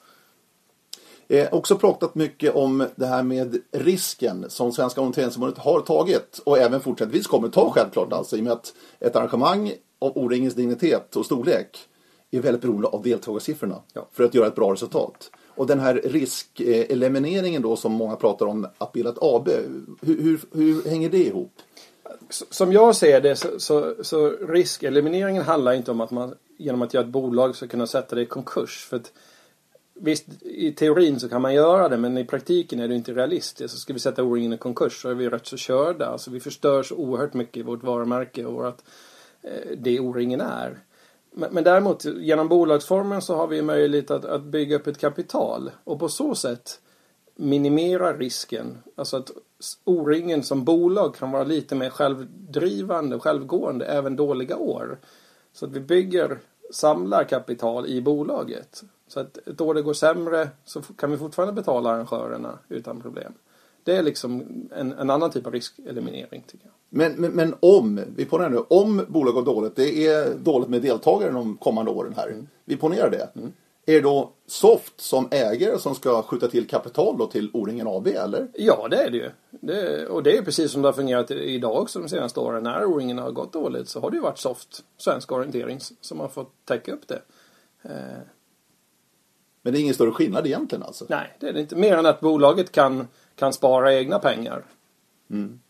Eh, 1.28 1.48
också 1.52 1.76
pratat 1.76 2.14
mycket 2.14 2.54
om 2.54 2.86
det 2.96 3.06
här 3.06 3.22
med 3.22 3.58
risken 3.72 4.44
som 4.48 4.72
Svenska 4.72 5.00
Orienteringsförbundet 5.00 5.58
har 5.58 5.80
tagit 5.80 6.40
och 6.44 6.58
även 6.58 6.80
fortsättningsvis 6.80 7.26
kommer 7.26 7.48
ta 7.48 7.70
självklart 7.70 8.12
alltså 8.12 8.36
i 8.36 8.40
och 8.40 8.44
med 8.44 8.52
att 8.52 8.74
ett 9.00 9.16
arrangemang 9.16 9.72
av 9.98 10.18
O-ringens 10.18 10.54
dignitet 10.54 11.16
och 11.16 11.26
storlek 11.26 11.78
är 12.30 12.40
väldigt 12.40 12.62
beroende 12.62 12.88
av 12.88 13.02
deltagarsiffrorna 13.02 13.82
ja. 13.92 14.08
för 14.12 14.24
att 14.24 14.34
göra 14.34 14.46
ett 14.46 14.54
bra 14.54 14.72
resultat. 14.72 15.30
Och 15.54 15.66
den 15.66 15.80
här 15.80 15.94
riskelimineringen 16.04 17.62
då 17.62 17.76
som 17.76 17.92
många 17.92 18.16
pratar 18.16 18.46
om 18.46 18.68
att 18.78 18.92
bilda 18.92 19.10
ett 19.10 19.18
AB, 19.20 19.48
hur, 20.00 20.22
hur, 20.22 20.40
hur 20.52 20.88
hänger 20.88 21.10
det 21.10 21.24
ihop? 21.26 21.52
Som 22.30 22.72
jag 22.72 22.96
ser 22.96 23.20
det 23.20 23.36
så, 23.36 23.48
så, 23.58 23.94
så 24.00 24.28
riskelimineringen 24.28 25.42
handlar 25.42 25.72
inte 25.72 25.90
om 25.90 26.00
att 26.00 26.10
man 26.10 26.34
genom 26.58 26.82
att 26.82 26.94
göra 26.94 27.04
ett 27.04 27.10
bolag 27.10 27.56
ska 27.56 27.66
kunna 27.66 27.86
sätta 27.86 28.16
det 28.16 28.22
i 28.22 28.26
konkurs. 28.26 28.86
För 28.90 28.96
att 28.96 29.12
Visst, 29.98 30.42
i 30.42 30.72
teorin 30.72 31.20
så 31.20 31.28
kan 31.28 31.42
man 31.42 31.54
göra 31.54 31.88
det 31.88 31.96
men 31.96 32.18
i 32.18 32.24
praktiken 32.24 32.80
är 32.80 32.88
det 32.88 32.94
inte 32.94 33.12
realistiskt. 33.12 33.70
Så 33.70 33.78
ska 33.78 33.92
vi 33.92 33.98
sätta 33.98 34.22
O-ringen 34.22 34.52
i 34.52 34.58
konkurs 34.58 35.02
så 35.02 35.08
är 35.08 35.14
vi 35.14 35.28
rätt 35.28 35.46
så 35.46 35.56
körda. 35.56 36.06
Alltså 36.06 36.30
vi 36.30 36.40
förstör 36.40 36.82
så 36.82 36.94
oerhört 36.94 37.34
mycket 37.34 37.56
i 37.56 37.62
vårt 37.62 37.82
varumärke 37.82 38.44
och 38.44 38.52
vårt, 38.52 38.82
eh, 39.42 39.76
det 39.78 40.00
O-ringen 40.00 40.40
är. 40.40 40.78
Men, 41.30 41.54
men 41.54 41.64
däremot 41.64 42.04
genom 42.04 42.48
bolagsformen 42.48 43.22
så 43.22 43.36
har 43.36 43.46
vi 43.46 43.62
möjlighet 43.62 44.10
att, 44.10 44.24
att 44.24 44.42
bygga 44.42 44.76
upp 44.76 44.86
ett 44.86 44.98
kapital 44.98 45.70
och 45.84 45.98
på 45.98 46.08
så 46.08 46.34
sätt 46.34 46.80
minimera 47.36 48.16
risken. 48.16 48.78
Alltså 48.94 49.16
att 49.16 49.30
O-ringen 49.84 50.42
som 50.42 50.64
bolag 50.64 51.14
kan 51.14 51.30
vara 51.30 51.44
lite 51.44 51.74
mer 51.74 51.90
självdrivande, 51.90 53.16
och 53.16 53.22
självgående 53.22 53.84
även 53.84 54.16
dåliga 54.16 54.56
år. 54.56 54.98
Så 55.52 55.66
att 55.66 55.72
vi 55.72 55.80
bygger, 55.80 56.38
samlar 56.70 57.24
kapital 57.24 57.86
i 57.86 58.02
bolaget. 58.02 58.82
Så 59.08 59.20
att 59.20 59.48
ett 59.48 59.60
år 59.60 59.74
det 59.74 59.82
går 59.82 59.92
sämre 59.92 60.48
så 60.64 60.82
kan 60.82 61.10
vi 61.10 61.16
fortfarande 61.16 61.52
betala 61.52 61.90
arrangörerna 61.90 62.58
utan 62.68 63.00
problem. 63.00 63.32
Det 63.84 63.96
är 63.96 64.02
liksom 64.02 64.44
en, 64.74 64.92
en 64.92 65.10
annan 65.10 65.30
typ 65.30 65.46
av 65.46 65.52
riskeliminering 65.52 66.44
tycker 66.46 66.66
jag. 66.66 66.74
Men, 66.88 67.12
men, 67.12 67.32
men 67.32 67.54
om, 67.60 68.00
vi 68.16 68.24
ponerar 68.24 68.50
nu, 68.50 68.58
om 68.58 69.04
bolag 69.08 69.34
går 69.34 69.42
dåligt, 69.42 69.76
det 69.76 70.06
är 70.06 70.34
dåligt 70.34 70.68
med 70.68 70.82
deltagare 70.82 71.30
de 71.30 71.56
kommande 71.56 71.90
åren 71.90 72.14
här. 72.16 72.28
Mm. 72.28 72.48
Vi 72.64 72.76
ponerar 72.76 73.10
det. 73.10 73.28
Mm. 73.34 73.52
Är 73.88 73.92
det 73.94 74.00
då 74.00 74.32
Soft 74.46 75.00
som 75.00 75.28
ägare 75.30 75.78
som 75.78 75.94
ska 75.94 76.22
skjuta 76.22 76.48
till 76.48 76.66
kapital 76.66 77.18
då 77.18 77.26
till 77.26 77.50
O-ringen 77.52 77.86
AB 77.86 78.06
eller? 78.06 78.48
Ja 78.54 78.88
det 78.90 78.96
är 78.96 79.10
det 79.10 79.16
ju. 79.16 79.30
Det, 79.50 80.06
och 80.06 80.22
det 80.22 80.36
är 80.36 80.42
precis 80.42 80.72
som 80.72 80.82
det 80.82 80.88
har 80.88 80.92
fungerat 80.92 81.30
idag 81.30 81.82
också 81.82 81.98
de 81.98 82.08
senaste 82.08 82.40
åren. 82.40 82.62
När 82.62 82.84
O-ringen 82.84 83.18
har 83.18 83.30
gått 83.30 83.52
dåligt 83.52 83.88
så 83.88 84.00
har 84.00 84.10
det 84.10 84.16
ju 84.16 84.22
varit 84.22 84.38
Soft, 84.38 84.84
Svensk 84.98 85.32
Orientering, 85.32 85.78
som 86.00 86.20
har 86.20 86.28
fått 86.28 86.52
täcka 86.64 86.92
upp 86.92 87.08
det. 87.08 87.22
Men 89.66 89.72
det 89.72 89.78
är 89.78 89.80
ingen 89.80 89.94
större 89.94 90.10
skillnad 90.10 90.46
egentligen 90.46 90.82
alltså? 90.82 91.04
Nej, 91.08 91.36
det 91.40 91.48
är 91.48 91.52
det 91.52 91.60
inte. 91.60 91.76
Mer 91.76 91.96
än 91.96 92.06
att 92.06 92.20
bolaget 92.20 92.72
kan, 92.72 93.08
kan 93.36 93.52
spara 93.52 93.94
egna 93.94 94.18
pengar. 94.18 94.64
Mm. 95.30 95.60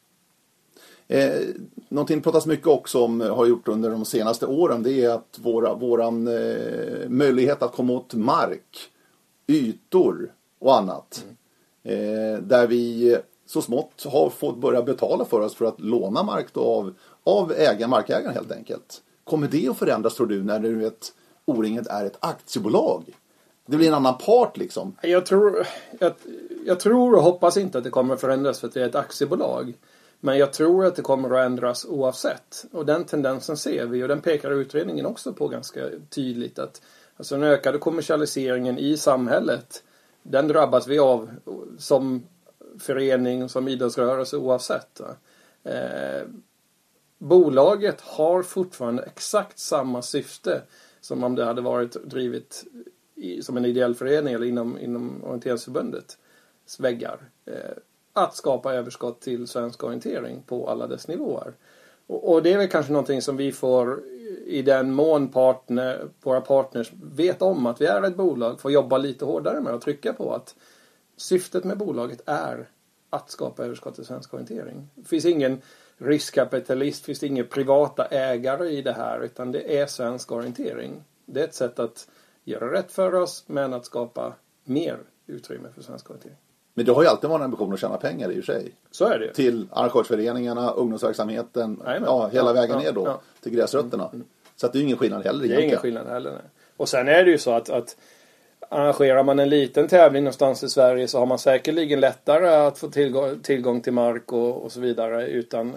Eh, 1.08 1.40
någonting 1.88 2.22
pratas 2.22 2.46
mycket 2.46 2.66
också 2.66 3.04
om, 3.04 3.20
har 3.20 3.46
gjort 3.46 3.68
under 3.68 3.90
de 3.90 4.04
senaste 4.04 4.46
åren, 4.46 4.82
det 4.82 5.04
är 5.04 5.10
att 5.10 5.38
våra, 5.42 5.74
våran 5.74 6.28
eh, 6.28 7.08
möjlighet 7.08 7.62
att 7.62 7.72
komma 7.72 7.92
åt 7.92 8.14
mark 8.14 8.90
ytor 9.46 10.32
och 10.58 10.76
annat. 10.76 11.24
Eh, 11.82 12.42
där 12.42 12.66
vi 12.66 13.16
så 13.46 13.62
smått 13.62 14.04
har 14.04 14.30
fått 14.30 14.58
börja 14.58 14.82
betala 14.82 15.24
för 15.24 15.40
oss 15.40 15.54
för 15.54 15.64
att 15.64 15.80
låna 15.80 16.22
mark 16.22 16.46
då 16.52 16.60
av, 16.60 16.94
av 17.24 17.52
ägaren, 17.52 17.90
markägaren 17.90 18.34
helt 18.34 18.52
enkelt. 18.52 19.02
Kommer 19.24 19.48
det 19.48 19.68
att 19.68 19.78
förändras 19.78 20.14
tror 20.14 20.26
du 20.26 20.42
när 20.42 20.60
du 20.60 20.74
vet 20.74 21.12
O-ringet 21.44 21.86
är 21.86 22.04
ett 22.04 22.18
aktiebolag? 22.20 23.04
Det 23.66 23.76
blir 23.76 23.88
en 23.88 23.94
annan 23.94 24.18
part 24.18 24.56
liksom. 24.56 24.96
Jag 25.02 25.26
tror, 25.26 25.66
jag, 25.98 26.12
jag 26.66 26.80
tror 26.80 27.14
och 27.14 27.22
hoppas 27.22 27.56
inte 27.56 27.78
att 27.78 27.84
det 27.84 27.90
kommer 27.90 28.14
att 28.14 28.20
förändras 28.20 28.60
för 28.60 28.68
att 28.68 28.74
det 28.74 28.82
är 28.82 28.88
ett 28.88 28.94
aktiebolag. 28.94 29.74
Men 30.20 30.38
jag 30.38 30.52
tror 30.52 30.86
att 30.86 30.96
det 30.96 31.02
kommer 31.02 31.30
att 31.30 31.46
ändras 31.46 31.84
oavsett. 31.84 32.64
Och 32.72 32.86
den 32.86 33.04
tendensen 33.04 33.56
ser 33.56 33.86
vi 33.86 34.02
och 34.04 34.08
den 34.08 34.20
pekar 34.20 34.50
utredningen 34.50 35.06
också 35.06 35.32
på 35.32 35.48
ganska 35.48 35.80
tydligt. 36.10 36.58
att 36.58 36.82
Alltså 37.16 37.34
den 37.34 37.44
ökade 37.44 37.78
kommersialiseringen 37.78 38.78
i 38.78 38.96
samhället 38.96 39.82
den 40.22 40.48
drabbas 40.48 40.86
vi 40.86 40.98
av 40.98 41.30
som 41.78 42.26
förening, 42.78 43.48
som 43.48 43.68
idrottsrörelse 43.68 44.36
oavsett. 44.36 45.00
Eh, 45.64 46.28
bolaget 47.18 48.00
har 48.00 48.42
fortfarande 48.42 49.02
exakt 49.02 49.58
samma 49.58 50.02
syfte 50.02 50.62
som 51.00 51.24
om 51.24 51.34
det 51.34 51.44
hade 51.44 51.60
varit 51.60 51.92
drivet 52.04 52.64
i, 53.16 53.42
som 53.42 53.56
en 53.56 53.64
ideell 53.64 53.94
förening 53.94 54.34
eller 54.34 54.46
inom, 54.46 54.78
inom 54.78 55.24
orienteringsförbundets 55.24 56.18
väggar. 56.78 57.18
Eh, 57.44 57.76
att 58.12 58.36
skapa 58.36 58.74
överskott 58.74 59.20
till 59.20 59.46
svensk 59.46 59.84
orientering 59.84 60.42
på 60.46 60.68
alla 60.68 60.86
dess 60.86 61.08
nivåer. 61.08 61.52
Och, 62.06 62.32
och, 62.32 62.42
det 62.42 62.52
är 62.52 62.58
väl 62.58 62.68
kanske 62.68 62.92
någonting 62.92 63.22
som 63.22 63.36
vi 63.36 63.52
får 63.52 64.02
i 64.46 64.62
den 64.62 64.92
mån 64.92 65.28
partner, 65.28 66.08
våra 66.22 66.40
partners 66.40 66.92
vet 67.02 67.42
om 67.42 67.66
att 67.66 67.80
vi 67.80 67.86
är 67.86 68.02
ett 68.02 68.16
bolag 68.16 68.60
får 68.60 68.72
jobba 68.72 68.98
lite 68.98 69.24
hårdare 69.24 69.60
med 69.60 69.74
att 69.74 69.80
trycka 69.80 70.12
på 70.12 70.34
att 70.34 70.54
syftet 71.16 71.64
med 71.64 71.78
bolaget 71.78 72.22
är 72.26 72.68
att 73.10 73.30
skapa 73.30 73.64
överskott 73.64 73.94
till 73.94 74.04
svensk 74.04 74.34
orientering. 74.34 74.88
Det 74.94 75.08
finns 75.08 75.24
ingen 75.24 75.62
riskkapitalist, 75.98 77.04
finns 77.04 77.18
det 77.18 77.26
inga 77.26 77.44
privata 77.44 78.04
ägare 78.04 78.68
i 78.68 78.82
det 78.82 78.92
här 78.92 79.20
utan 79.20 79.52
det 79.52 79.78
är 79.78 79.86
svensk 79.86 80.32
orientering. 80.32 81.04
Det 81.24 81.40
är 81.40 81.44
ett 81.44 81.54
sätt 81.54 81.78
att 81.78 82.08
göra 82.46 82.72
rätt 82.72 82.92
för 82.92 83.14
oss 83.14 83.44
men 83.46 83.72
att 83.72 83.84
skapa 83.84 84.32
mer 84.64 84.98
utrymme 85.26 85.68
för 85.74 85.82
svensk 85.82 86.10
orientering. 86.10 86.36
Men 86.74 86.86
det 86.86 86.92
har 86.92 87.02
ju 87.02 87.08
alltid 87.08 87.30
varit 87.30 87.40
en 87.40 87.44
ambition 87.44 87.72
att 87.72 87.80
tjäna 87.80 87.96
pengar 87.96 88.30
i 88.32 88.40
och 88.40 88.44
för 88.44 88.52
sig. 88.52 88.72
Så 88.90 89.04
är 89.04 89.18
det 89.18 89.34
Till 89.34 89.68
arrangörsföreningarna, 89.70 90.70
ungdomsverksamheten, 90.70 91.82
ja, 92.06 92.28
hela 92.32 92.52
vägen 92.52 92.78
ner 92.78 92.92
då 92.92 93.06
ja. 93.06 93.20
till 93.42 93.52
gräsrötterna. 93.52 94.04
Mm, 94.04 94.14
mm. 94.14 94.26
Så 94.56 94.66
att 94.66 94.72
det 94.72 94.78
är 94.78 94.82
ingen 94.82 94.96
skillnad 94.96 95.24
heller 95.24 95.48
Det 95.48 95.54
är 95.54 95.60
ingen 95.60 95.78
skillnad 95.78 96.06
heller. 96.06 96.30
Nej. 96.30 96.40
Och 96.76 96.88
sen 96.88 97.08
är 97.08 97.24
det 97.24 97.30
ju 97.30 97.38
så 97.38 97.52
att, 97.52 97.70
att 97.70 97.96
arrangerar 98.68 99.22
man 99.22 99.38
en 99.38 99.48
liten 99.48 99.88
tävling 99.88 100.24
någonstans 100.24 100.62
i 100.62 100.68
Sverige 100.68 101.08
så 101.08 101.18
har 101.18 101.26
man 101.26 101.38
säkerligen 101.38 102.00
lättare 102.00 102.48
att 102.48 102.78
få 102.78 102.88
tillgång, 102.88 103.40
tillgång 103.42 103.80
till 103.80 103.92
mark 103.92 104.32
och, 104.32 104.64
och 104.64 104.72
så 104.72 104.80
vidare 104.80 105.26
utan 105.28 105.76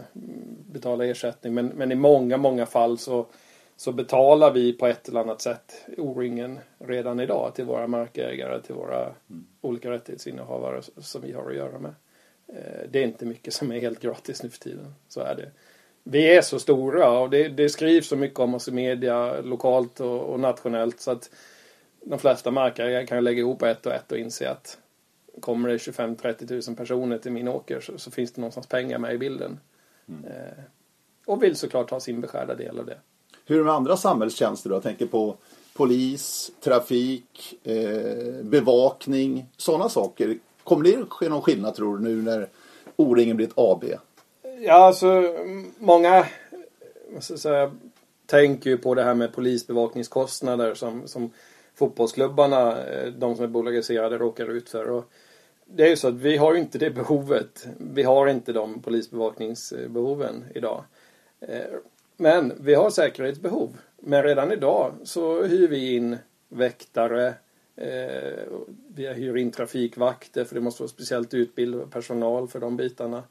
betala 0.71 1.05
ersättning. 1.05 1.53
Men, 1.53 1.67
men 1.67 1.91
i 1.91 1.95
många, 1.95 2.37
många 2.37 2.65
fall 2.65 2.97
så 2.97 3.25
så 3.79 3.91
betalar 3.91 4.51
vi 4.51 4.73
på 4.73 4.87
ett 4.87 5.09
eller 5.09 5.19
annat 5.19 5.41
sätt 5.41 5.85
O-ringen 5.97 6.59
redan 6.77 7.19
idag 7.19 7.55
till 7.55 7.65
våra 7.65 7.87
markägare, 7.87 8.61
till 8.61 8.75
våra 8.75 9.01
mm. 9.01 9.45
olika 9.61 9.91
rättighetsinnehavare 9.91 10.81
som 10.97 11.21
vi 11.21 11.31
har 11.31 11.49
att 11.49 11.55
göra 11.55 11.79
med. 11.79 11.93
Eh, 12.47 12.89
det 12.89 12.99
är 12.99 13.03
inte 13.03 13.25
mycket 13.25 13.53
som 13.53 13.71
är 13.71 13.79
helt 13.79 13.99
gratis 13.99 14.43
nu 14.43 14.49
för 14.49 14.59
tiden. 14.59 14.93
Så 15.07 15.21
är 15.21 15.35
det. 15.35 15.51
Vi 16.03 16.35
är 16.37 16.41
så 16.41 16.59
stora 16.59 17.19
och 17.19 17.29
det, 17.29 17.47
det 17.47 17.69
skrivs 17.69 18.07
så 18.07 18.15
mycket 18.15 18.39
om 18.39 18.55
oss 18.55 18.67
i 18.67 18.71
media 18.71 19.41
lokalt 19.41 19.99
och, 19.99 20.21
och 20.21 20.39
nationellt 20.39 20.99
så 20.99 21.11
att 21.11 21.29
de 22.01 22.19
flesta 22.19 22.51
markägare 22.51 23.07
kan 23.07 23.23
lägga 23.23 23.39
ihop 23.39 23.61
ett 23.61 23.85
och 23.85 23.93
ett 23.93 24.11
och 24.11 24.17
inse 24.17 24.49
att 24.49 24.77
kommer 25.39 25.69
det 25.69 25.77
25-30 25.77 26.69
000 26.69 26.77
personer 26.77 27.17
till 27.17 27.31
min 27.31 27.47
åker 27.47 27.79
så, 27.79 27.97
så, 27.97 28.11
finns 28.11 28.33
det 28.33 28.41
någonstans 28.41 28.67
pengar 28.67 28.97
med 28.97 29.13
i 29.13 29.17
bilden. 29.17 29.59
Mm. 30.09 30.25
Eh, 30.25 30.63
och 31.25 31.43
vill 31.43 31.55
såklart 31.55 31.89
ha 31.91 31.99
sin 31.99 32.21
beskärda 32.21 32.55
del 32.55 32.79
av 32.79 32.85
det. 32.85 32.97
Hur 33.49 33.55
är 33.55 33.59
det 33.59 33.65
med 33.65 33.73
andra 33.73 33.97
samhällstjänster 33.97 34.69
då? 34.69 34.75
Jag 34.75 34.83
tänker 34.83 35.05
på 35.05 35.35
polis, 35.73 36.51
trafik, 36.61 37.59
eh, 37.63 38.43
bevakning, 38.43 39.45
sådana 39.57 39.89
saker. 39.89 40.37
Kommer 40.63 40.83
det 40.83 41.05
ske 41.09 41.29
någon 41.29 41.41
skillnad 41.41 41.75
tror 41.75 41.97
du 41.97 42.03
nu 42.03 42.21
när 42.21 42.47
O-ringen 42.95 43.37
blir 43.37 43.47
ett 43.47 43.53
AB? 43.55 43.83
Ja, 44.61 44.73
alltså 44.73 45.35
många 45.77 46.25
säga, 47.19 47.71
tänker 48.25 48.69
ju 48.69 48.77
på 48.77 48.95
det 48.95 49.03
här 49.03 49.15
med 49.15 49.33
polisbevakningskostnader 49.33 50.73
som, 50.73 51.07
som 51.07 51.31
fotbollsklubbarna, 51.75 52.83
eh, 52.83 53.07
de 53.07 53.35
som 53.35 53.45
är 53.45 53.49
bolagiserade, 53.49 54.17
råkar 54.17 54.51
ut 54.51 54.69
för. 54.69 54.89
Och 54.89 55.05
det 55.65 55.83
är 55.83 55.89
ju 55.89 55.95
så 55.95 56.07
att 56.07 56.13
vi 56.13 56.37
har 56.37 56.53
ju 56.53 56.59
inte 56.59 56.77
det 56.77 56.89
behovet. 56.89 57.67
Vi 57.77 58.03
har 58.03 58.27
inte 58.27 58.53
de 58.53 58.81
polisbevakningsbehoven 58.81 60.45
idag. 60.55 60.83
Eh, 61.41 61.75
men 62.21 62.53
vi 62.59 62.73
har 62.73 62.89
säkerhetsbehov. 62.89 63.77
Men 63.97 64.23
redan 64.23 64.51
idag 64.51 64.93
så 65.03 65.43
hyr 65.43 65.67
vi 65.67 65.95
in 65.95 66.17
väktare. 66.49 67.33
Eh, 67.75 68.47
vi 68.87 69.13
hyr 69.13 69.37
in 69.37 69.51
trafikvakter 69.51 70.45
för 70.45 70.55
det 70.55 70.61
måste 70.61 70.83
vara 70.83 70.89
speciellt 70.89 71.33
utbildad 71.33 71.91
personal 71.91 72.47
för 72.47 72.59
de 72.59 72.77
bitarna. 72.77 73.23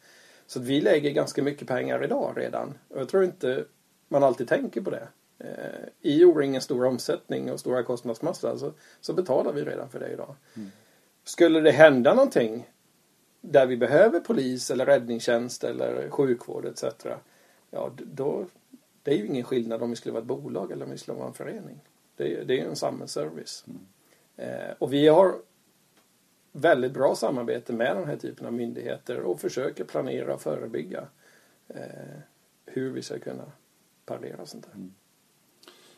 Så 0.47 0.61
vi 0.61 0.81
lägger 0.81 1.11
ganska 1.11 1.43
mycket 1.43 1.69
pengar 1.69 2.05
idag 2.05 2.33
redan. 2.37 2.75
Och 2.89 3.01
jag 3.01 3.09
tror 3.09 3.25
inte 3.25 3.65
man 4.09 4.23
alltid 4.25 4.49
tänker 4.49 4.81
på 4.81 4.91
det. 4.91 5.09
Eh, 5.39 5.89
I 6.01 6.25
O-ringens 6.25 6.65
stora 6.65 6.89
omsättning 6.89 7.53
och 7.53 7.61
stora 7.61 7.83
kostnadsmassa 7.83 8.59
så, 8.59 8.73
så 9.01 9.13
betalar 9.13 9.53
vi 9.53 9.65
redan 9.65 9.89
för 9.91 10.01
det 10.01 10.13
idag. 10.13 10.35
Mm. 10.57 10.71
Skulle 11.25 11.61
det 11.61 11.71
hända 11.71 12.15
någonting 12.15 12.69
där 13.41 13.67
vi 13.67 13.77
behöver 13.77 14.21
polis 14.21 14.71
eller 14.71 14.87
räddningstjänst 14.87 15.65
eller 15.65 16.11
sjukvård 16.11 16.65
etc. 16.65 16.85
Ja, 17.71 17.93
då 17.97 18.47
det 19.09 19.15
är 19.15 19.19
ju 19.19 19.27
ingen 19.27 19.45
skillnad 19.45 19.83
om 19.83 19.91
vi 19.91 19.97
skulle 19.97 20.13
vara 20.13 20.23
ett 20.23 20.29
bolag 20.29 20.73
eller 20.73 20.85
om 20.85 20.91
vi 20.91 20.99
skulle 20.99 21.19
vara 21.19 21.29
en 21.29 21.35
förening. 21.35 21.81
Det, 22.17 22.45
det 22.45 22.55
är 22.55 22.57
ju 22.57 22.69
en 22.69 22.77
samhällsservice. 22.77 23.65
Mm. 23.67 23.81
Eh, 24.37 24.75
och 24.79 24.93
vi 24.93 25.09
har 25.09 25.35
väldigt 26.53 26.93
bra 26.93 27.15
samarbete 27.15 27.73
med 27.73 27.97
den 27.97 28.05
här 28.05 28.17
typen 28.17 28.47
av 28.47 28.53
myndigheter 28.53 29.21
och 29.21 29.41
försöker 29.41 29.85
planera 29.85 30.35
och 30.35 30.41
förebygga 30.41 31.05
eh, 31.69 32.19
hur 32.67 32.91
vi 32.91 33.03
ska 33.03 33.19
kunna 33.19 33.45
parera 34.07 34.47
sånt 34.47 34.67
här. 34.67 34.75
Mm. 34.75 34.95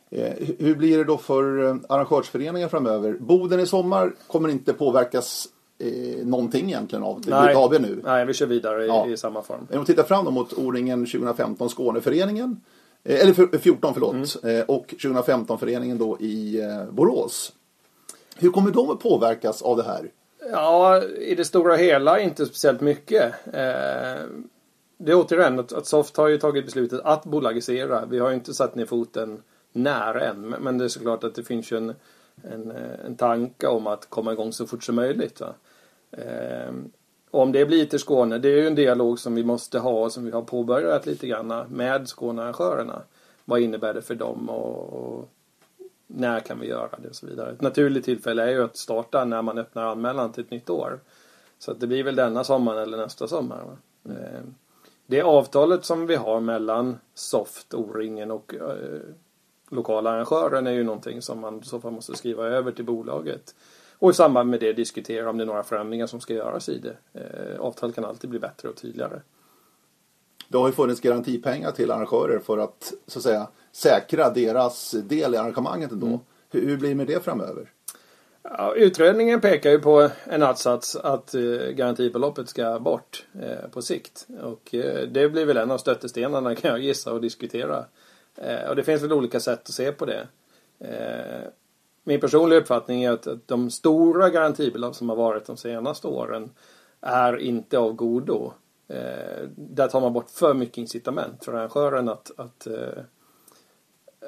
Eh, 0.09 0.55
hur 0.59 0.75
blir 0.75 0.97
det 0.97 1.03
då 1.03 1.17
för 1.17 1.67
eh, 1.67 1.75
arrangörsföreningar 1.89 2.67
framöver? 2.67 3.17
Boden 3.19 3.59
i 3.59 3.65
sommar 3.65 4.13
kommer 4.27 4.49
inte 4.49 4.73
påverkas 4.73 5.47
eh, 5.77 6.25
någonting 6.25 6.65
egentligen 6.65 7.03
av 7.03 7.21
det 7.21 7.29
Nej. 7.29 7.55
AB 7.55 7.81
nu. 7.81 8.01
Nej, 8.03 8.25
vi 8.25 8.33
kör 8.33 8.45
vidare 8.45 8.83
i, 8.83 8.87
ja. 8.87 9.07
i 9.07 9.17
samma 9.17 9.41
form. 9.41 9.67
Om 9.71 9.79
vi 9.79 9.85
tittar 9.85 10.03
fram 10.03 10.33
mot 10.33 10.53
O-ringen 10.53 11.05
2015 11.05 11.69
Skåneföreningen 11.69 12.61
Eh, 13.03 13.21
eller 13.21 13.57
14 13.57 13.93
förlåt. 13.93 14.43
Mm. 14.43 14.59
Eh, 14.59 14.65
och 14.65 14.87
2015-föreningen 14.87 15.97
då 15.97 16.17
i 16.19 16.61
eh, 16.61 16.85
Borås. 16.91 17.53
Hur 18.35 18.51
kommer 18.51 18.71
de 18.71 18.89
att 18.89 18.99
påverkas 18.99 19.61
av 19.61 19.77
det 19.77 19.83
här? 19.83 20.11
Ja, 20.51 21.03
i 21.03 21.35
det 21.35 21.45
stora 21.45 21.75
hela 21.75 22.19
inte 22.19 22.45
speciellt 22.45 22.81
mycket. 22.81 23.33
Det 24.97 25.11
är 25.11 25.15
återigen 25.15 25.59
att 25.59 25.85
Soft 25.85 26.17
har 26.17 26.27
ju 26.27 26.37
tagit 26.37 26.65
beslutet 26.65 26.99
att 27.03 27.23
bolagisera. 27.23 28.05
Vi 28.05 28.19
har 28.19 28.29
ju 28.29 28.35
inte 28.35 28.53
satt 28.53 28.75
ner 28.75 28.85
foten 28.85 29.41
när 29.71 30.15
än. 30.15 30.41
Men 30.49 30.77
det 30.77 30.83
är 30.83 30.89
såklart 30.89 31.23
att 31.23 31.35
det 31.35 31.43
finns 31.43 31.71
ju 31.71 31.77
en, 31.77 31.93
en, 32.43 32.71
en 33.05 33.15
tanke 33.15 33.67
om 33.67 33.87
att 33.87 34.09
komma 34.09 34.33
igång 34.33 34.53
så 34.53 34.67
fort 34.67 34.83
som 34.83 34.95
möjligt. 34.95 35.41
Va? 35.41 35.53
Om 37.31 37.51
det 37.51 37.65
blir 37.65 37.85
till 37.85 37.99
Skåne, 37.99 38.37
det 38.37 38.49
är 38.49 38.57
ju 38.57 38.67
en 38.67 38.75
dialog 38.75 39.19
som 39.19 39.35
vi 39.35 39.43
måste 39.43 39.79
ha 39.79 39.91
och 39.91 40.11
som 40.11 40.25
vi 40.25 40.31
har 40.31 40.41
påbörjat 40.41 41.05
lite 41.05 41.27
grann 41.27 41.63
med 41.69 42.07
Skånearrangörerna. 42.07 43.01
Vad 43.45 43.59
innebär 43.59 43.93
det 43.93 44.01
för 44.01 44.15
dem 44.15 44.49
och, 44.49 44.93
och, 44.93 45.29
när 46.07 46.39
kan 46.39 46.59
vi 46.59 46.67
göra 46.67 46.99
det 47.01 47.09
och 47.09 47.15
så 47.15 47.27
vidare. 47.27 47.51
Ett 47.51 47.61
naturligt 47.61 48.05
tillfälle 48.05 48.43
är 48.43 48.49
ju 48.49 48.63
att 48.63 48.77
starta 48.77 49.25
när 49.25 49.41
man 49.41 49.57
öppnar 49.57 49.83
anmälan 49.83 50.31
till 50.31 50.43
ett 50.43 50.51
nytt 50.51 50.69
år. 50.69 50.99
Så 51.59 51.71
att 51.71 51.79
det 51.79 51.87
blir 51.87 52.03
väl 52.03 52.15
denna 52.15 52.43
sommar 52.43 52.75
eller 52.75 52.97
nästa 52.97 53.27
sommar. 53.27 53.77
Mm. 54.05 54.55
Det 55.05 55.21
avtalet 55.21 55.85
som 55.85 56.07
vi 56.07 56.15
har 56.15 56.39
mellan 56.39 56.97
Soft, 57.13 57.73
O-ringen 57.73 58.31
och 58.31 58.55
eh, 58.55 58.99
lokala 59.69 60.09
arrangören 60.09 60.67
är 60.67 60.71
ju 60.71 60.83
någonting 60.83 61.21
som 61.21 61.39
man 61.39 61.59
i 61.59 61.63
så 61.63 61.79
fall 61.79 61.91
måste 61.91 62.15
skriva 62.15 62.47
över 62.47 62.71
till 62.71 62.85
bolaget. 62.85 63.55
Och 64.01 64.11
i 64.11 64.13
samband 64.13 64.49
med 64.49 64.59
det 64.59 64.73
diskutera 64.73 65.29
om 65.29 65.37
det 65.37 65.43
är 65.43 65.45
några 65.45 65.63
förändringar 65.63 66.07
som 66.07 66.19
ska 66.21 66.33
göras 66.33 66.69
i 66.69 66.77
det. 66.79 66.97
Eh, 67.13 67.59
avtal 67.59 67.93
kan 67.93 68.05
alltid 68.05 68.29
bli 68.29 68.39
bättre 68.39 68.69
och 68.69 68.75
tydligare. 68.75 69.21
Det 70.47 70.57
har 70.57 70.67
ju 70.67 70.73
funnits 70.73 71.01
garantipengar 71.01 71.71
till 71.71 71.91
arrangörer 71.91 72.39
för 72.39 72.57
att 72.57 72.93
så 73.07 73.19
att 73.19 73.23
säga 73.23 73.47
säkra 73.71 74.29
deras 74.29 74.91
del 74.91 75.33
i 75.33 75.37
arrangemanget 75.37 75.91
ändå. 75.91 76.07
Mm. 76.07 76.19
Hur, 76.49 76.67
hur 76.67 76.77
blir 76.77 76.89
det 76.89 76.95
med 76.95 77.07
det 77.07 77.23
framöver? 77.23 77.71
Ja, 78.43 78.73
utredningen 78.75 79.41
pekar 79.41 79.69
ju 79.69 79.79
på 79.79 80.09
en 80.23 80.43
att-sats 80.43 80.95
att 80.95 81.35
eh, 81.35 81.41
garantibeloppet 81.71 82.49
ska 82.49 82.79
bort 82.79 83.25
eh, 83.41 83.69
på 83.71 83.81
sikt. 83.81 84.27
Och 84.41 84.75
eh, 84.75 85.07
det 85.07 85.29
blir 85.29 85.45
väl 85.45 85.57
en 85.57 85.71
av 85.71 85.77
stöttestenarna 85.77 86.55
kan 86.55 86.71
jag 86.71 86.79
gissa 86.79 87.13
och 87.13 87.21
diskutera. 87.21 87.85
Eh, 88.35 88.69
och 88.69 88.75
det 88.75 88.83
finns 88.83 89.01
väl 89.01 89.13
olika 89.13 89.39
sätt 89.39 89.61
att 89.63 89.73
se 89.73 89.91
på 89.91 90.05
det. 90.05 90.27
Min 92.03 92.19
personliga 92.19 92.59
uppfattning 92.59 93.03
är 93.03 93.11
att, 93.11 93.27
att 93.27 93.47
de 93.47 93.71
stora 93.71 94.29
garantibelopp 94.29 94.95
som 94.95 95.09
har 95.09 95.15
varit 95.15 95.45
de 95.45 95.57
senaste 95.57 96.07
åren 96.07 96.49
är 97.01 97.37
inte 97.37 97.77
av 97.77 97.93
godo. 97.93 98.53
Eh, 98.87 99.47
där 99.55 99.87
tar 99.87 100.01
man 100.01 100.13
bort 100.13 100.29
för 100.29 100.53
mycket 100.53 100.77
incitament 100.77 101.45
för 101.45 101.53
arrangören 101.53 102.09
att, 102.09 102.31
att, 102.37 102.67
eh, 102.67 103.03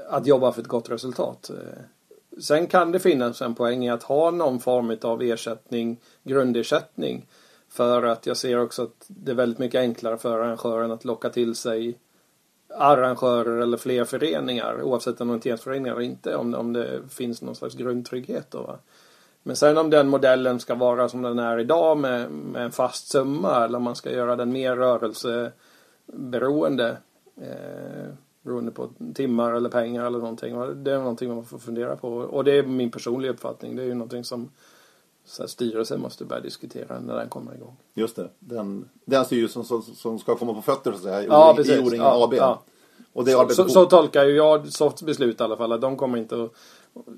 att 0.09 0.27
jobba 0.27 0.51
för 0.51 0.61
ett 0.61 0.67
gott 0.67 0.89
resultat. 0.89 1.49
Eh, 1.49 2.39
sen 2.41 2.67
kan 2.67 2.91
det 2.91 2.99
finnas 2.99 3.41
en 3.41 3.55
poäng 3.55 3.85
i 3.85 3.89
att 3.89 4.03
ha 4.03 4.31
någon 4.31 4.59
form 4.59 4.97
av 5.01 5.21
ersättning, 5.21 5.99
grundersättning. 6.23 7.27
För 7.69 8.03
att 8.03 8.25
jag 8.25 8.37
ser 8.37 8.59
också 8.59 8.83
att 8.83 9.05
det 9.07 9.31
är 9.31 9.35
väldigt 9.35 9.59
mycket 9.59 9.79
enklare 9.79 10.17
för 10.17 10.39
arrangören 10.39 10.91
att 10.91 11.05
locka 11.05 11.29
till 11.29 11.55
sig 11.55 11.97
arrangörer 12.77 13.61
eller 13.61 13.77
fler 13.77 14.05
föreningar 14.05 14.81
oavsett 14.81 15.21
om 15.21 15.39
de 15.39 15.49
är 15.49 15.57
föreningar 15.57 15.95
eller 15.95 16.05
inte 16.05 16.35
om, 16.35 16.53
om 16.53 16.73
det 16.73 17.01
finns 17.09 17.41
någon 17.41 17.55
slags 17.55 17.75
grundtrygghet. 17.75 18.51
Då, 18.51 18.61
va? 18.61 18.77
Men 19.43 19.55
sen 19.55 19.77
om 19.77 19.89
den 19.89 20.07
modellen 20.07 20.59
ska 20.59 20.75
vara 20.75 21.09
som 21.09 21.21
den 21.21 21.39
är 21.39 21.59
idag 21.59 21.97
med, 21.97 22.31
med 22.31 22.63
en 22.63 22.71
fast 22.71 23.07
summa 23.07 23.65
eller 23.65 23.77
om 23.77 23.83
man 23.83 23.95
ska 23.95 24.11
göra 24.11 24.35
den 24.35 24.51
mer 24.51 24.75
rörelseberoende 24.75 26.97
eh, 27.41 28.13
beroende 28.43 28.71
på 28.71 28.89
timmar 29.13 29.53
eller 29.53 29.69
pengar 29.69 30.05
eller 30.05 30.19
någonting. 30.19 30.83
Det 30.83 30.91
är 30.91 30.97
någonting 30.97 31.35
man 31.35 31.45
får 31.45 31.57
fundera 31.57 31.95
på 31.95 32.09
och 32.09 32.43
det 32.43 32.57
är 32.57 32.63
min 32.63 32.91
personliga 32.91 33.31
uppfattning. 33.31 33.75
Det 33.75 33.81
är 33.81 33.87
ju 33.87 33.93
någonting 33.93 34.23
som 34.23 34.49
så 35.25 35.47
styrelsen 35.47 36.01
måste 36.01 36.25
börja 36.25 36.41
diskutera 36.41 36.99
när 36.99 37.15
den 37.15 37.29
kommer 37.29 37.55
igång. 37.55 37.75
Just 37.93 38.15
det. 38.15 38.29
Den, 38.39 38.89
den 39.05 39.25
styrelsen 39.25 39.63
som, 39.63 39.81
som 39.81 40.19
ska 40.19 40.35
komma 40.35 40.53
på 40.53 40.61
fötter 40.61 40.91
så 40.91 40.97
att 40.97 41.03
säga, 41.03 41.23
ja, 41.23 41.57
i 41.59 41.79
O-ringen 41.79 42.05
ja, 42.05 42.23
AB. 42.23 42.33
Ja. 42.33 42.63
Och 43.13 43.25
det 43.25 43.31
så, 43.31 43.49
så, 43.49 43.69
så, 43.69 43.85
tolkar 43.85 44.25
ju 44.25 44.35
jag 44.35 44.67
Softs 44.67 45.03
beslut 45.03 45.41
i 45.41 45.43
alla 45.43 45.57
fall. 45.57 45.71
Att 45.71 45.81
de 45.81 45.97
kommer 45.97 46.17
inte 46.17 46.43
att, 46.43 46.51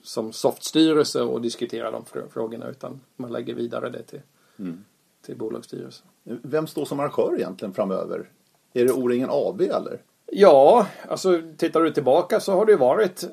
som 0.04 0.34
Soft-styrelse 0.34 1.24
att 1.36 1.44
diskutera 1.44 1.92
de 1.92 2.06
frågorna 2.30 2.68
utan 2.70 3.02
man 3.16 3.32
lägger 3.32 3.54
vidare 3.54 3.90
det 3.90 4.04
till, 4.04 4.22
mm. 4.60 4.84
till 5.26 5.38
bolagsstyrelsen. 5.38 6.08
Vem 6.24 6.68
står 6.68 6.86
som 6.86 7.00
arrangör 7.00 7.36
egentligen 7.36 7.74
framöver? 7.74 8.30
Är 8.74 8.86
det 8.86 8.92
O-ringen 8.92 9.30
AB 9.32 9.62
eller? 9.62 10.02
Ja, 10.32 10.88
alltså 11.10 11.42
tittar 11.58 11.82
du 11.82 11.92
tillbaka 11.92 12.40
så 12.40 12.54
har 12.54 12.66
det 12.66 12.76
varit 12.76 13.24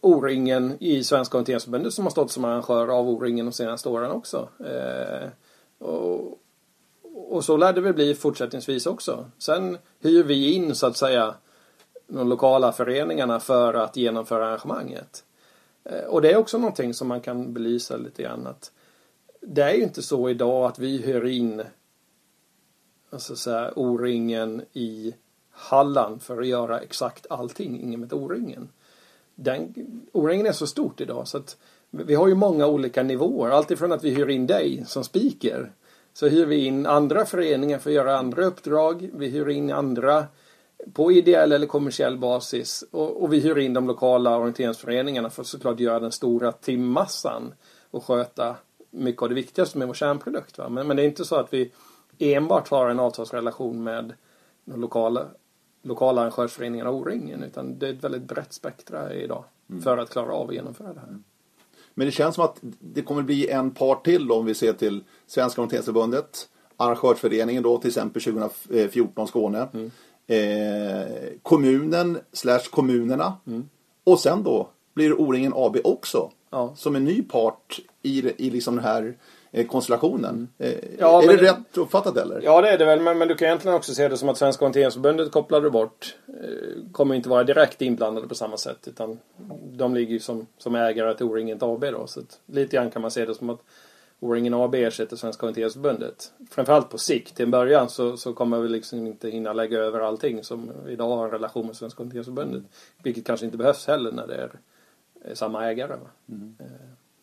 O-ringen 0.00 0.76
i 0.80 1.04
Svenska 1.04 1.36
Orienteringsförbundet 1.36 1.92
som 1.92 2.04
har 2.04 2.10
stått 2.10 2.30
som 2.30 2.44
arrangör 2.44 2.88
av 2.88 3.08
O-ringen 3.08 3.46
de 3.46 3.52
senaste 3.52 3.88
åren 3.88 4.10
också. 4.10 4.48
Eh, 4.64 5.28
och, 5.78 6.38
och 7.12 7.44
så 7.44 7.56
lär 7.56 7.72
det 7.72 7.80
väl 7.80 7.94
bli 7.94 8.14
fortsättningsvis 8.14 8.86
också. 8.86 9.30
Sen 9.38 9.78
hyr 10.00 10.24
vi 10.24 10.54
in 10.54 10.74
så 10.74 10.86
att 10.86 10.96
säga 10.96 11.34
de 12.06 12.28
lokala 12.28 12.72
föreningarna 12.72 13.40
för 13.40 13.74
att 13.74 13.96
genomföra 13.96 14.46
arrangemanget. 14.46 15.24
Eh, 15.84 16.04
och 16.04 16.22
det 16.22 16.32
är 16.32 16.36
också 16.36 16.58
någonting 16.58 16.94
som 16.94 17.08
man 17.08 17.20
kan 17.20 17.52
belysa 17.52 17.96
lite 17.96 18.22
grann 18.22 18.46
att 18.46 18.72
det 19.40 19.62
är 19.62 19.74
ju 19.74 19.82
inte 19.82 20.02
så 20.02 20.30
idag 20.30 20.64
att 20.66 20.78
vi 20.78 20.98
hyr 20.98 21.24
in 21.24 21.62
alltså 23.10 23.36
så 23.36 23.50
här, 23.50 23.72
O-ringen 23.78 24.62
i 24.72 25.14
Halland 25.50 26.22
för 26.22 26.40
att 26.40 26.46
göra 26.46 26.80
exakt 26.80 27.26
allting 27.30 28.00
med 28.00 28.12
O-ringen 28.12 28.68
den, 29.42 29.74
O-ringen 30.12 30.46
är 30.46 30.52
så 30.52 30.66
stort 30.66 31.00
idag 31.00 31.28
så 31.28 31.38
att 31.38 31.56
vi 31.90 32.14
har 32.14 32.28
ju 32.28 32.34
många 32.34 32.66
olika 32.66 33.02
nivåer. 33.02 33.50
Alltifrån 33.50 33.92
att 33.92 34.04
vi 34.04 34.10
hyr 34.10 34.28
in 34.28 34.46
dig 34.46 34.84
som 34.86 35.04
speaker 35.04 35.72
så 36.12 36.28
hyr 36.28 36.46
vi 36.46 36.64
in 36.64 36.86
andra 36.86 37.24
föreningar 37.24 37.78
för 37.78 37.90
att 37.90 37.94
göra 37.94 38.18
andra 38.18 38.44
uppdrag. 38.44 39.10
Vi 39.14 39.28
hyr 39.28 39.48
in 39.48 39.72
andra 39.72 40.24
på 40.92 41.12
ideell 41.12 41.52
eller 41.52 41.66
kommersiell 41.66 42.18
basis 42.18 42.84
och, 42.90 43.22
och 43.22 43.32
vi 43.32 43.40
hyr 43.40 43.58
in 43.58 43.74
de 43.74 43.86
lokala 43.86 44.36
orienteringsföreningarna 44.36 45.30
för 45.30 45.42
att 45.42 45.48
såklart 45.48 45.80
göra 45.80 46.00
den 46.00 46.12
stora 46.12 46.52
timmassan 46.52 47.54
och 47.90 48.04
sköta 48.04 48.56
mycket 48.90 49.22
av 49.22 49.28
det 49.28 49.34
viktigaste 49.34 49.78
med 49.78 49.86
vår 49.88 49.94
kärnprodukt. 49.94 50.58
Va? 50.58 50.68
Men, 50.68 50.86
men 50.86 50.96
det 50.96 51.02
är 51.02 51.06
inte 51.06 51.24
så 51.24 51.36
att 51.36 51.52
vi 51.52 51.72
enbart 52.18 52.68
har 52.68 52.90
en 52.90 53.00
avtalsrelation 53.00 53.82
med 53.82 54.12
de 54.64 54.80
lokala 54.80 55.26
lokala 55.82 56.20
arrangörsföreningarna 56.20 56.90
O-ringen 56.90 57.42
utan 57.42 57.78
det 57.78 57.88
är 57.88 57.92
ett 57.92 58.04
väldigt 58.04 58.22
brett 58.22 58.52
spektra 58.52 59.14
idag 59.14 59.44
mm. 59.70 59.82
för 59.82 59.98
att 59.98 60.10
klara 60.10 60.32
av 60.32 60.48
att 60.48 60.54
genomföra 60.54 60.92
det 60.92 61.00
här. 61.00 61.08
Mm. 61.08 61.24
Men 61.94 62.06
det 62.06 62.12
känns 62.12 62.34
som 62.34 62.44
att 62.44 62.58
det 62.80 63.02
kommer 63.02 63.22
bli 63.22 63.48
en 63.48 63.70
part 63.70 64.04
till 64.04 64.32
om 64.32 64.44
vi 64.44 64.54
ser 64.54 64.72
till 64.72 65.04
Svenska 65.26 65.60
Orienteringsförbundet, 65.60 66.48
Arrangörsföreningen 66.76 67.62
då 67.62 67.78
till 67.78 67.88
exempel 67.88 68.22
2014 68.22 69.26
Skåne, 69.26 69.68
mm. 69.72 69.90
eh, 70.26 71.38
kommunen 71.42 72.18
slash 72.32 72.70
kommunerna 72.70 73.36
mm. 73.46 73.68
och 74.04 74.20
sen 74.20 74.42
då 74.42 74.68
blir 74.94 75.20
O-ringen 75.20 75.52
AB 75.56 75.76
också 75.84 76.30
ja. 76.50 76.74
som 76.76 76.96
en 76.96 77.04
ny 77.04 77.22
part 77.22 77.80
i, 78.02 78.46
i 78.46 78.50
liksom 78.50 78.76
den 78.76 78.84
här 78.84 79.16
konstellationen. 79.68 80.48
Mm. 80.58 80.72
Eh, 80.72 80.84
ja, 80.98 81.22
är 81.22 81.26
men, 81.26 81.36
det 81.36 81.42
rätt 81.42 81.76
uppfattat 81.76 82.16
eller? 82.16 82.40
Ja 82.42 82.60
det 82.60 82.68
är 82.68 82.78
det 82.78 82.84
väl 82.84 83.00
men, 83.00 83.18
men 83.18 83.28
du 83.28 83.34
kan 83.34 83.46
egentligen 83.46 83.76
också 83.76 83.94
se 83.94 84.08
det 84.08 84.16
som 84.16 84.28
att 84.28 84.38
Svenska 84.38 84.64
Orienteringsförbundet 84.64 85.32
kopplade 85.32 85.70
bort 85.70 86.16
eh, 86.28 86.92
kommer 86.92 87.14
inte 87.14 87.28
vara 87.28 87.44
direkt 87.44 87.82
inblandade 87.82 88.28
på 88.28 88.34
samma 88.34 88.56
sätt 88.56 88.88
utan 88.88 89.18
de 89.72 89.94
ligger 89.94 90.12
ju 90.12 90.20
som, 90.20 90.46
som 90.58 90.74
ägare 90.74 91.14
till 91.14 91.26
O-ringen 91.26 91.58
AB 91.60 91.80
då 91.80 92.06
så 92.06 92.20
att, 92.20 92.40
lite 92.46 92.76
grann 92.76 92.90
kan 92.90 93.02
man 93.02 93.10
se 93.10 93.24
det 93.24 93.34
som 93.34 93.50
att 93.50 93.60
O-ringen 94.20 94.54
AB 94.54 94.74
ersätter 94.74 95.16
Svenska 95.16 95.46
Orienteringsförbundet. 95.46 96.32
Framförallt 96.50 96.90
på 96.90 96.98
sikt. 96.98 97.36
Till 97.36 97.44
en 97.44 97.50
början 97.50 97.88
så, 97.88 98.16
så 98.16 98.32
kommer 98.32 98.60
vi 98.60 98.68
liksom 98.68 99.06
inte 99.06 99.30
hinna 99.30 99.52
lägga 99.52 99.78
över 99.78 100.00
allting 100.00 100.44
som 100.44 100.70
idag 100.88 101.16
har 101.16 101.24
en 101.24 101.30
relation 101.30 101.66
med 101.66 101.76
Svenska 101.76 102.02
Orienteringsförbundet. 102.02 102.62
Vilket 103.02 103.26
kanske 103.26 103.46
inte 103.46 103.58
behövs 103.58 103.86
heller 103.86 104.12
när 104.12 104.26
det 104.26 104.50
är 105.24 105.34
samma 105.34 105.66
ägare. 105.66 105.96
Mm. 106.28 106.56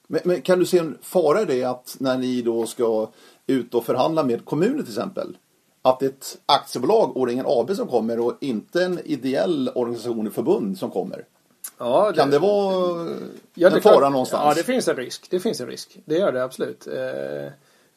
Men, 0.07 0.21
men, 0.23 0.41
kan 0.41 0.59
du 0.59 0.65
se 0.65 0.77
en 0.77 0.97
fara 1.01 1.41
i 1.41 1.45
det 1.45 1.63
att 1.63 1.95
när 1.99 2.17
ni 2.17 2.41
då 2.41 2.65
ska 2.65 3.09
ut 3.47 3.73
och 3.73 3.85
förhandla 3.85 4.23
med 4.23 4.45
kommuner 4.45 4.83
till 4.83 4.91
exempel 4.91 5.37
att 5.81 6.03
ett 6.03 6.37
aktiebolag, 6.45 7.17
Åringen 7.17 7.45
AB, 7.47 7.75
som 7.75 7.87
kommer 7.87 8.19
och 8.19 8.37
inte 8.41 8.83
en 8.83 8.99
ideell 9.05 9.71
organisation, 9.75 10.31
förbund 10.31 10.77
som 10.77 10.91
kommer? 10.91 11.25
Ja, 11.77 12.11
det, 12.11 12.17
kan 12.17 12.29
det 12.29 12.39
vara 12.39 13.09
ja, 13.53 13.69
en 13.69 13.81
fara 13.81 14.09
någonstans? 14.09 14.43
Ja, 14.45 14.53
det 14.53 14.63
finns 14.63 14.87
en 14.87 14.95
risk. 14.95 15.27
Det 15.29 15.39
finns 15.39 15.61
en 15.61 15.67
risk. 15.67 15.99
Det 16.05 16.17
gör 16.17 16.31
det 16.31 16.43
absolut. 16.43 16.87
Eh, 16.87 17.51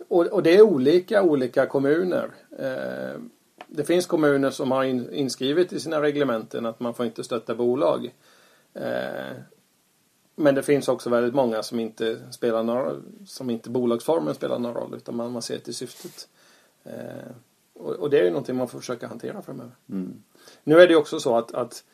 och, 0.09 0.27
och, 0.27 0.42
det 0.42 0.57
är 0.57 0.62
olika 0.62 1.23
olika 1.23 1.66
kommuner. 1.66 2.31
Eh, 2.59 3.20
det 3.66 3.85
finns 3.85 4.07
kommuner 4.07 4.51
som 4.51 4.70
har 4.70 4.85
in, 4.85 5.12
inskrivet 5.12 5.73
i 5.73 5.81
sina 5.81 6.03
reglementen 6.03 6.66
att 6.66 6.81
man 6.81 6.94
får 6.94 7.07
inte 7.07 7.25
stötta 7.25 7.55
bolag. 7.55 8.14
Eh, 8.75 9.37
men 10.40 10.55
det 10.55 10.62
finns 10.62 10.88
också 10.88 11.11
väldigt 11.11 11.35
många 11.35 11.62
som 11.62 11.81
inte 11.81 12.33
spelar 12.33 12.62
några, 12.62 12.96
som 13.26 13.50
inte 13.50 13.70
bolagsformen 13.70 14.35
spelar 14.35 14.59
någon 14.59 14.74
roll 14.74 14.94
utan 14.94 15.16
man, 15.16 15.33
man 15.33 15.42
ser 15.42 15.59
till 15.59 15.74
syftet. 15.74 16.29
Eh, 16.85 17.31
och, 17.74 17.92
och, 17.92 18.11
det 18.11 18.18
är 18.18 18.24
ju 18.24 18.31
någonting 18.31 18.57
man 18.57 18.68
får 18.68 18.79
försöka 18.79 19.07
hantera 19.07 19.42
framöver. 19.42 19.72
Mm. 19.90 20.22
Nu 20.64 20.81
är 20.81 20.88
det 20.88 20.96
också 20.96 21.20
så 21.20 21.37
att, 21.37 21.55
att 21.55 21.85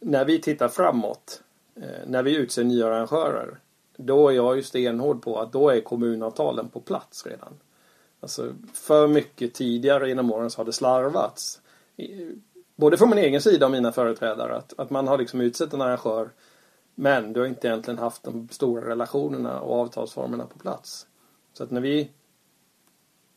när 0.00 0.24
vi 0.24 0.40
tittar 0.40 0.68
framåt, 0.68 1.42
eh, 1.76 2.06
när 2.06 2.22
vi 2.22 2.36
utser 2.36 2.64
nya 2.64 2.86
arrangörer, 2.86 3.58
då 3.96 4.28
är 4.28 4.32
jag 4.32 4.56
ju 4.56 4.62
stenhård 4.62 5.22
på 5.22 5.40
att 5.40 5.52
då 5.52 5.70
är 5.70 5.80
kommunavtalen 5.80 6.68
på 6.68 6.80
plats 6.80 7.26
redan. 7.26 7.54
Alltså 8.20 8.54
för 8.72 9.08
mycket 9.08 9.54
tidigare 9.54 10.10
inom 10.10 10.32
åren 10.32 10.50
så 10.50 10.60
har 10.60 10.64
det 10.64 10.72
slarvats 10.72 11.60
både 12.76 12.96
från 12.96 13.10
min 13.10 13.18
egen 13.18 13.40
sida 13.40 13.66
och 13.66 13.72
mina 13.72 13.92
företrädare 13.92 14.56
att, 14.56 14.74
att 14.78 14.90
man 14.90 15.08
har 15.08 15.18
liksom 15.18 15.40
utsett 15.40 15.72
en 15.72 15.80
arrangör 15.80 16.30
men 16.94 17.32
du 17.32 17.40
har 17.40 17.46
inte 17.46 17.66
egentligen 17.66 17.98
haft 17.98 18.22
de 18.22 18.48
stora 18.48 18.88
relationerna 18.88 19.60
och 19.60 19.80
avtalsformerna 19.80 20.46
på 20.46 20.58
plats. 20.58 21.06
Så 21.52 21.64
att 21.64 21.70
när 21.70 21.80
vi 21.80 22.10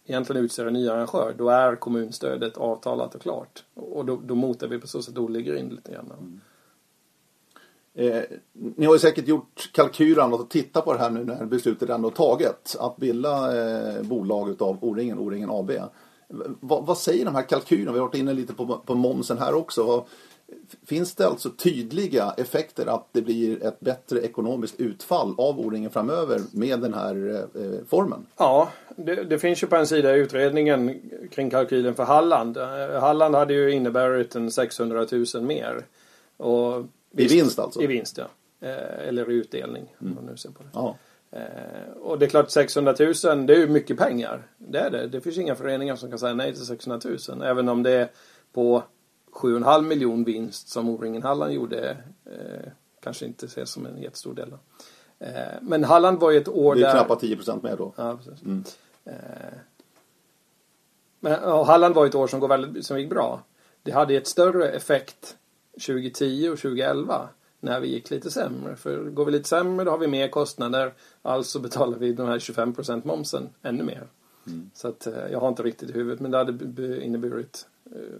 egentligen 0.05 0.43
utser 0.43 0.65
en 0.65 0.73
ny 0.73 0.89
arrangör 0.89 1.35
då 1.37 1.49
är 1.49 1.75
kommunstödet 1.75 2.57
avtalat 2.57 3.15
och 3.15 3.21
klart. 3.21 3.63
Och 3.73 4.05
då, 4.05 4.19
då 4.23 4.35
motar 4.35 4.67
vi 4.67 4.79
på 4.79 4.87
så 4.87 5.01
sätt 5.01 5.17
Olle 5.17 5.41
Grind 5.41 5.73
lite 5.73 5.91
grann. 5.91 6.11
Mm. 6.19 6.39
Eh, 7.93 8.23
ni 8.51 8.85
har 8.85 8.93
ju 8.93 8.99
säkert 8.99 9.27
gjort 9.27 9.69
kalkylen 9.73 10.33
och 10.33 10.49
tittat 10.49 10.85
på 10.85 10.93
det 10.93 10.99
här 10.99 11.09
nu 11.09 11.23
när 11.23 11.45
beslutet 11.45 11.89
ändå 11.89 12.09
taget 12.09 12.75
att 12.79 12.97
bilda 12.97 13.57
eh, 13.57 14.03
bolag 14.03 14.49
utav 14.49 14.77
O-ringen, 14.81 15.19
O-ringen 15.19 15.49
AB. 15.49 15.71
Vad, 16.59 16.85
vad, 16.85 16.97
säger 16.97 17.25
de 17.25 17.35
här 17.35 17.49
kalkylerna? 17.49 17.91
Vi 17.91 17.99
har 17.99 18.05
varit 18.05 18.15
inne 18.15 18.33
lite 18.33 18.53
på, 18.53 18.81
på 18.85 18.95
momsen 18.95 19.37
här 19.37 19.53
också. 19.53 20.05
Finns 20.85 21.15
det 21.15 21.27
alltså 21.27 21.49
tydliga 21.49 22.33
effekter 22.37 22.85
att 22.85 23.07
det 23.11 23.21
blir 23.21 23.63
ett 23.63 23.79
bättre 23.79 24.19
ekonomiskt 24.19 24.79
utfall 24.79 25.35
av 25.37 25.59
O-ringen 25.59 25.91
framöver 25.91 26.41
med 26.51 26.79
den 26.79 26.93
här 26.93 27.47
eh, 27.55 27.85
formen? 27.87 28.25
Ja, 28.37 28.71
det, 28.95 29.23
det, 29.23 29.39
finns 29.39 29.63
ju 29.63 29.67
på 29.67 29.75
en 29.75 29.87
sida 29.87 30.17
i 30.17 30.19
utredningen 30.19 31.01
kring 31.31 31.49
kalkylen 31.49 31.95
för 31.95 32.03
Halland. 32.03 32.57
Eh, 32.57 32.99
Halland 32.99 33.35
hade 33.35 33.53
ju 33.53 33.71
inneburit 33.71 34.35
en 34.35 34.51
600 34.51 35.05
000 35.33 35.43
mer. 35.43 35.85
Och 36.37 36.85
visst, 37.11 37.33
I 37.33 37.35
vinst 37.35 37.59
alltså? 37.59 37.81
I 37.81 37.87
vinst, 37.87 38.17
ja. 38.17 38.27
Eh, 38.67 39.07
eller 39.07 39.31
i 39.31 39.33
utdelning. 39.33 39.95
Mm. 40.01 40.11
Om 40.11 40.15
man 40.15 40.25
nu 40.31 40.37
ser 40.37 40.49
på 40.49 40.63
det. 40.63 40.69
Ja. 40.73 40.95
Eh, 41.31 41.91
och 42.01 42.19
det 42.19 42.25
är 42.25 42.29
klart 42.29 42.51
600 42.51 42.95
000 42.99 43.13
det 43.47 43.55
är 43.55 43.59
ju 43.59 43.67
mycket 43.67 43.97
pengar. 43.97 44.47
Det 44.57 44.79
är 44.79 44.89
det. 44.89 45.07
Det 45.07 45.21
finns 45.21 45.37
inga 45.37 45.55
föreningar 45.55 45.95
som 45.95 46.09
kan 46.09 46.19
säga 46.19 46.33
nej 46.33 46.53
till 46.53 46.65
600 46.65 47.09
000. 47.29 47.43
Även 47.43 47.69
om 47.69 47.83
det 47.83 47.91
är 47.91 48.09
på 48.53 48.83
7,5 49.31 49.81
miljon 49.81 50.23
vinst 50.23 50.69
som 50.69 50.89
O-ringen 50.89 51.23
Halland 51.23 51.53
gjorde 51.53 51.97
eh, 52.25 52.71
kanske 52.99 53.25
inte 53.25 53.45
ses 53.45 53.69
som 53.69 53.85
en 53.85 54.01
jättestor 54.01 54.33
del. 54.33 54.53
Eh, 55.19 55.29
men 55.61 55.83
Halland 55.83 56.19
var 56.19 56.31
ju 56.31 56.37
ett 56.37 56.47
år 56.47 56.75
Det 56.75 56.81
är 56.81 56.93
där... 56.93 57.05
knappt 57.05 57.23
10% 57.23 57.63
mer 57.63 57.77
då. 57.77 57.93
Ja, 57.97 58.17
precis. 58.17 58.43
Mm. 58.45 58.63
Eh, 59.05 59.13
men 61.19 61.43
och 61.43 61.65
Halland 61.65 61.95
var 61.95 62.05
ett 62.05 62.15
år 62.15 62.27
som, 62.27 62.39
går 62.39 62.47
väldigt, 62.47 62.85
som 62.85 62.99
gick 62.99 63.09
bra. 63.09 63.43
Det 63.83 63.91
hade 63.91 64.15
ett 64.15 64.27
större 64.27 64.69
effekt 64.69 65.37
2010 65.73 66.49
och 66.49 66.57
2011 66.57 67.29
när 67.59 67.79
vi 67.79 67.87
gick 67.87 68.09
lite 68.09 68.31
sämre. 68.31 68.75
För 68.75 69.03
går 69.03 69.25
vi 69.25 69.31
lite 69.31 69.49
sämre 69.49 69.85
då 69.85 69.91
har 69.91 69.97
vi 69.97 70.07
mer 70.07 70.27
kostnader. 70.27 70.93
Alltså 71.21 71.59
betalar 71.59 71.97
vi 71.97 72.13
den 72.13 72.27
här 72.27 72.39
25% 72.39 73.07
momsen 73.07 73.49
ännu 73.61 73.83
mer. 73.83 74.07
Mm. 74.47 74.69
Så 74.73 74.87
att 74.87 75.07
eh, 75.07 75.27
jag 75.31 75.39
har 75.39 75.47
inte 75.49 75.63
riktigt 75.63 75.89
i 75.89 75.93
huvudet 75.93 76.19
men 76.19 76.31
det 76.31 76.37
hade 76.37 77.03
inneburit 77.03 77.67
eh, 77.85 78.19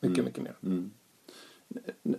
mycket, 0.00 0.24
mycket 0.24 0.42
mer. 0.42 0.56
Mm. 0.62 0.90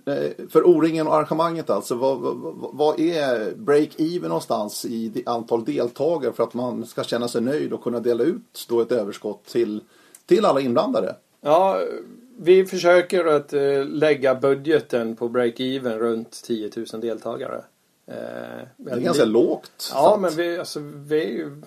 Eh, 0.06 0.48
För 0.50 0.68
O-ringen 0.68 1.08
och 1.08 1.16
arrangemanget 1.16 1.70
alltså, 1.70 1.96
vad, 1.96 2.20
vad, 2.20 2.56
vad 2.74 3.00
är 3.00 3.52
break-even 3.56 4.28
någonstans 4.28 4.86
i 4.86 5.24
antal 5.26 5.66
deltagare 5.66 6.34
för 6.34 6.44
att 6.44 6.54
man 6.54 6.86
ska 6.86 7.04
känna 7.04 7.28
sig 7.28 7.42
nöjd 7.42 7.74
och 7.74 7.84
kunna 7.84 8.00
dela 8.00 8.24
ut 8.24 8.66
då 8.70 8.82
ett 8.82 8.92
överskott 8.92 9.46
till, 9.46 9.82
till 10.26 10.46
alla 10.46 10.62
inblandade? 10.62 11.16
Ja, 11.42 11.80
vi 12.38 12.66
försöker 12.66 13.26
att 13.26 13.54
eh, 13.54 13.86
lägga 13.86 14.36
budgeten 14.36 15.16
på 15.16 15.30
break-even 15.30 15.98
runt 15.98 16.44
10 16.44 16.72
000 16.76 17.02
deltagare. 17.02 17.64
Eh, 18.08 18.16
Det 18.78 18.92
är 18.92 19.00
ganska 19.00 19.26
lågt. 19.26 19.92
Ja, 19.94 20.12
satt. 20.12 20.22
men 20.22 20.36
vi, 20.36 20.60
alltså, 20.60 20.80
vi 20.96 21.24
är 21.24 21.30
ju 21.30 21.62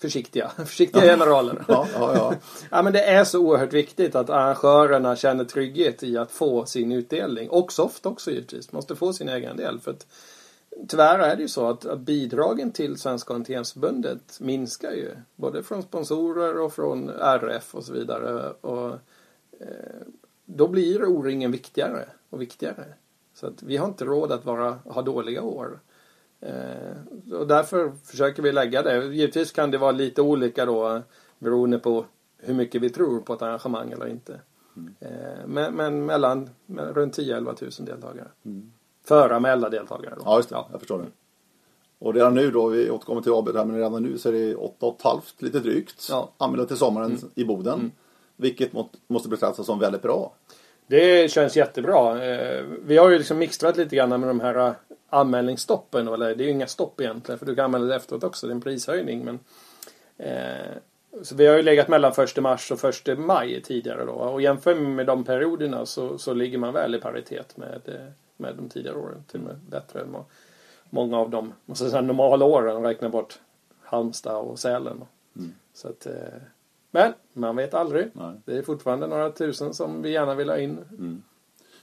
försiktiga. 0.00 0.48
Försiktiga 0.56 1.02
generaler. 1.02 1.64
Ja, 1.68 1.86
ja, 1.94 2.14
ja. 2.14 2.34
Ja, 2.70 2.82
men 2.82 2.92
det 2.92 3.02
är 3.02 3.24
så 3.24 3.40
oerhört 3.40 3.72
viktigt 3.72 4.14
att 4.14 4.30
arrangörerna 4.30 5.16
känner 5.16 5.44
trygghet 5.44 6.02
i 6.02 6.18
att 6.18 6.30
få 6.30 6.66
sin 6.66 6.92
utdelning. 6.92 7.50
Och 7.50 7.72
Soft 7.72 8.06
också 8.06 8.30
givetvis. 8.30 8.72
Måste 8.72 8.96
få 8.96 9.12
sin 9.12 9.28
egen 9.28 9.56
del. 9.56 9.80
För 9.80 9.90
att, 9.90 10.06
tyvärr 10.88 11.18
är 11.18 11.36
det 11.36 11.42
ju 11.42 11.48
så 11.48 11.68
att, 11.68 11.86
att 11.86 12.00
bidragen 12.00 12.72
till 12.72 12.96
Svenska 12.96 13.32
Orienteringsförbundet 13.32 14.40
minskar 14.40 14.92
ju. 14.92 15.10
Både 15.36 15.62
från 15.62 15.82
sponsorer 15.82 16.58
och 16.58 16.72
från 16.74 17.10
RF 17.10 17.74
och 17.74 17.84
så 17.84 17.92
vidare. 17.92 18.50
Och, 18.60 18.98
då 20.44 20.68
blir 20.68 21.04
O-ringen 21.04 21.50
viktigare 21.50 22.04
och 22.30 22.40
viktigare. 22.40 22.84
Så 23.34 23.46
att 23.46 23.62
vi 23.62 23.76
har 23.76 23.86
inte 23.88 24.04
råd 24.04 24.32
att 24.32 24.44
vara, 24.44 24.78
ha 24.84 25.02
dåliga 25.02 25.42
år. 25.42 25.80
Eh, 26.40 27.32
och 27.34 27.46
därför 27.46 27.92
försöker 28.04 28.42
vi 28.42 28.52
lägga 28.52 28.82
det. 28.82 29.04
Givetvis 29.04 29.52
kan 29.52 29.70
det 29.70 29.78
vara 29.78 29.92
lite 29.92 30.22
olika 30.22 30.66
då 30.66 31.02
beroende 31.38 31.78
på 31.78 32.04
hur 32.36 32.54
mycket 32.54 32.82
vi 32.82 32.90
tror 32.90 33.20
på 33.20 33.32
ett 33.34 33.42
arrangemang 33.42 33.92
eller 33.92 34.06
inte. 34.06 34.40
Eh, 35.00 35.46
men, 35.46 35.74
men 35.74 36.06
mellan 36.06 36.50
med, 36.66 36.96
runt 36.96 37.18
10-11 37.18 37.80
000 37.80 37.86
deltagare. 37.86 38.28
Föranmälda 39.04 39.68
deltagare. 39.68 40.14
Då. 40.14 40.22
ja, 40.24 40.36
just 40.36 40.48
det. 40.48 40.56
Jag 40.70 40.80
förstår 40.80 40.98
det. 40.98 41.06
Och 41.98 42.14
redan 42.14 42.34
nu 42.34 42.50
då, 42.50 42.68
vi 42.68 42.90
återkommer 42.90 43.20
till 43.20 43.32
AB 43.32 43.56
här, 43.56 43.64
men 43.64 43.76
redan 43.76 44.02
nu 44.02 44.18
så 44.18 44.28
är 44.28 44.32
det 44.32 44.54
8,5 44.54 45.20
lite 45.38 45.60
drygt 45.60 46.06
Ja. 46.10 46.32
anmälda 46.38 46.66
till 46.66 46.76
sommaren 46.76 47.18
i 47.34 47.44
Boden. 47.44 47.92
Vilket 48.40 48.72
må, 48.72 48.88
måste 49.06 49.28
betraktas 49.28 49.66
som 49.66 49.78
väldigt 49.78 50.02
bra. 50.02 50.32
Det 50.86 51.30
känns 51.30 51.56
jättebra. 51.56 52.24
Eh, 52.24 52.64
Vi 52.84 52.96
har 52.96 53.10
ju 53.10 53.18
liksom 53.18 53.38
mixtrat 53.38 53.76
lite 53.76 53.96
grann 53.96 54.08
med 54.20 54.28
de 54.28 54.40
här 54.40 54.66
eh, 54.68 54.72
anmälningsstoppen. 55.10 56.08
Eller 56.08 56.34
det 56.34 56.44
är 56.44 56.46
ju 56.46 56.52
inga 56.52 56.66
stopp 56.66 57.00
egentligen 57.00 57.38
för 57.38 57.46
du 57.46 57.54
kan 57.54 57.64
anmäla 57.64 57.84
det 57.84 57.94
efteråt 57.96 58.24
också. 58.24 58.46
Det 58.46 58.50
är 58.50 58.54
en 58.54 58.60
prishöjning. 58.60 59.24
Men, 59.24 59.38
eh, 60.16 60.72
så 61.22 61.34
vi 61.34 61.46
har 61.46 61.56
ju 61.56 61.62
legat 61.62 61.88
mellan 61.88 62.12
1 62.12 62.36
mars 62.42 62.70
och 62.72 62.84
1 63.08 63.18
maj 63.18 63.62
tidigare 63.62 64.04
då. 64.04 64.12
Och 64.12 64.42
jämför 64.42 64.74
med 64.74 65.06
de 65.06 65.24
perioderna 65.24 65.86
så, 65.86 66.18
så 66.18 66.34
ligger 66.34 66.58
man 66.58 66.72
väl 66.74 66.94
i 66.94 67.00
paritet 67.00 67.56
med, 67.56 67.80
med 68.36 68.56
de 68.56 68.68
tidigare 68.68 68.96
åren. 68.96 69.24
Till 69.30 69.40
och 69.40 69.46
med 69.46 69.56
bättre 69.70 70.00
än 70.00 70.10
må- 70.10 70.24
många 70.90 71.18
av 71.18 71.30
de 71.30 71.52
måste 71.66 71.90
säga, 71.90 72.02
normala 72.02 72.44
åren. 72.44 72.82
Räkna 72.82 73.08
bort 73.08 73.38
Halmstad 73.82 74.36
och 74.36 74.58
Sälen. 74.58 75.04
Så 75.74 75.88
att, 75.88 76.06
men 76.90 77.12
man 77.32 77.56
vet 77.56 77.74
aldrig. 77.74 78.10
Nej. 78.12 78.40
Det 78.44 78.58
är 78.58 78.62
fortfarande 78.62 79.06
några 79.06 79.30
tusen 79.30 79.74
som 79.74 80.02
vi 80.02 80.10
gärna 80.10 80.34
vill 80.34 80.48
ha 80.48 80.58
in. 80.58 80.78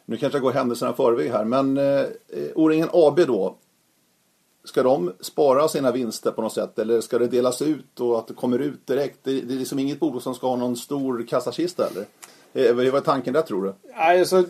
Nu 0.06 0.18
kanske 0.18 0.38
jag 0.38 0.44
går 0.44 0.52
händelserna 0.52 0.92
i 0.92 0.96
förväg 0.96 1.32
här, 1.32 1.46
men 1.46 1.78
eh, 1.78 2.06
O-ringen 2.56 2.90
AB 2.94 3.20
då. 3.28 3.58
Ska 4.64 4.84
de 4.84 5.14
spara 5.20 5.68
sina 5.68 5.92
vinster 5.92 6.32
på 6.32 6.42
något 6.42 6.54
sätt 6.54 6.80
eller 6.80 7.02
ska 7.02 7.20
det 7.20 7.28
delas 7.28 7.62
ut 7.62 8.00
och 8.00 8.20
att 8.20 8.28
det 8.28 8.34
kommer 8.34 8.60
ut 8.60 8.88
direkt? 8.88 9.20
Det, 9.24 9.42
det 9.42 9.54
är 9.54 9.58
liksom 9.58 9.80
inget 9.80 10.00
bolag 10.00 10.22
som 10.22 10.36
ska 10.36 10.48
ha 10.48 10.56
någon 10.56 10.76
stor 10.76 11.28
kassakista 11.28 11.88
eller? 11.88 12.06
Eh, 12.56 12.74
Vad 12.74 12.86
är 12.86 13.02
tanken 13.02 13.34
där 13.34 13.42
tror 13.42 13.64
du? 13.64 13.74
Alltså, 13.94 14.44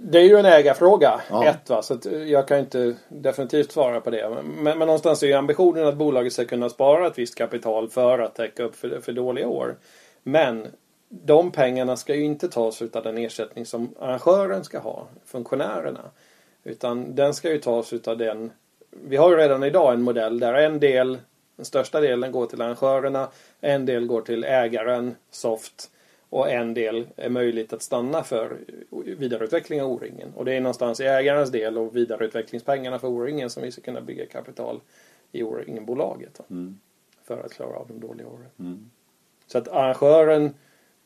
det 0.00 0.18
är 0.18 0.24
ju 0.24 0.36
en 0.36 0.46
ägarfråga. 0.46 1.20
Ja. 1.30 1.46
Ett 1.46 1.70
va. 1.70 1.82
Så 1.82 1.94
att 1.94 2.04
jag 2.04 2.48
kan 2.48 2.58
inte 2.58 2.94
definitivt 3.08 3.72
svara 3.72 4.00
på 4.00 4.10
det. 4.10 4.30
Men, 4.44 4.78
men 4.78 4.86
någonstans 4.86 5.22
är 5.22 5.26
ju 5.26 5.32
ambitionen 5.32 5.86
att 5.86 5.96
bolaget 5.96 6.32
ska 6.32 6.44
kunna 6.44 6.68
spara 6.68 7.06
ett 7.06 7.18
visst 7.18 7.34
kapital 7.34 7.88
för 7.88 8.18
att 8.18 8.34
täcka 8.34 8.62
upp 8.62 8.76
för, 8.76 9.00
för 9.00 9.12
dåliga 9.12 9.48
år. 9.48 9.76
Men 10.22 10.66
de 11.08 11.50
pengarna 11.50 11.96
ska 11.96 12.14
ju 12.14 12.24
inte 12.24 12.48
tas 12.48 12.82
utav 12.82 13.02
den 13.02 13.18
ersättning 13.18 13.66
som 13.66 13.94
arrangören 14.00 14.64
ska 14.64 14.78
ha, 14.78 15.06
funktionärerna. 15.26 16.10
Utan 16.64 17.14
den 17.14 17.34
ska 17.34 17.50
ju 17.50 17.58
tas 17.58 17.92
utav 17.92 18.18
den 18.18 18.50
vi 19.02 19.16
har 19.16 19.30
ju 19.30 19.36
redan 19.36 19.64
idag 19.64 19.94
en 19.94 20.02
modell 20.02 20.38
där 20.38 20.54
en 20.54 20.80
del, 20.80 21.18
den 21.56 21.64
största 21.64 22.00
delen 22.00 22.32
går 22.32 22.46
till 22.46 22.62
arrangörerna, 22.62 23.28
en 23.60 23.86
del 23.86 24.06
går 24.06 24.20
till 24.20 24.44
ägaren, 24.44 25.14
Soft, 25.30 25.90
och 26.34 26.50
en 26.50 26.74
del 26.74 27.06
är 27.16 27.28
möjligt 27.28 27.72
att 27.72 27.82
stanna 27.82 28.22
för 28.24 28.58
vidareutveckling 29.18 29.82
av 29.82 29.90
O-ringen. 29.92 30.32
Och 30.36 30.44
det 30.44 30.52
är 30.52 30.60
någonstans 30.60 31.00
i 31.00 31.04
ägarens 31.04 31.50
del 31.50 31.78
och 31.78 31.96
vidareutvecklingspengarna 31.96 32.98
för 32.98 33.08
O-ringen 33.08 33.50
som 33.50 33.62
vi 33.62 33.70
ska 33.72 33.82
kunna 33.82 34.00
bygga 34.00 34.26
kapital 34.26 34.80
i 35.32 35.42
O-ringen-bolaget. 35.42 36.34
då. 36.34 36.44
För 37.24 37.40
att 37.44 37.52
klara 37.52 37.76
av 37.76 37.88
de 37.88 38.00
dåliga 38.00 38.26
åren. 38.28 38.90
Så 39.46 39.58
att 39.58 39.68
arrangören 39.68 40.54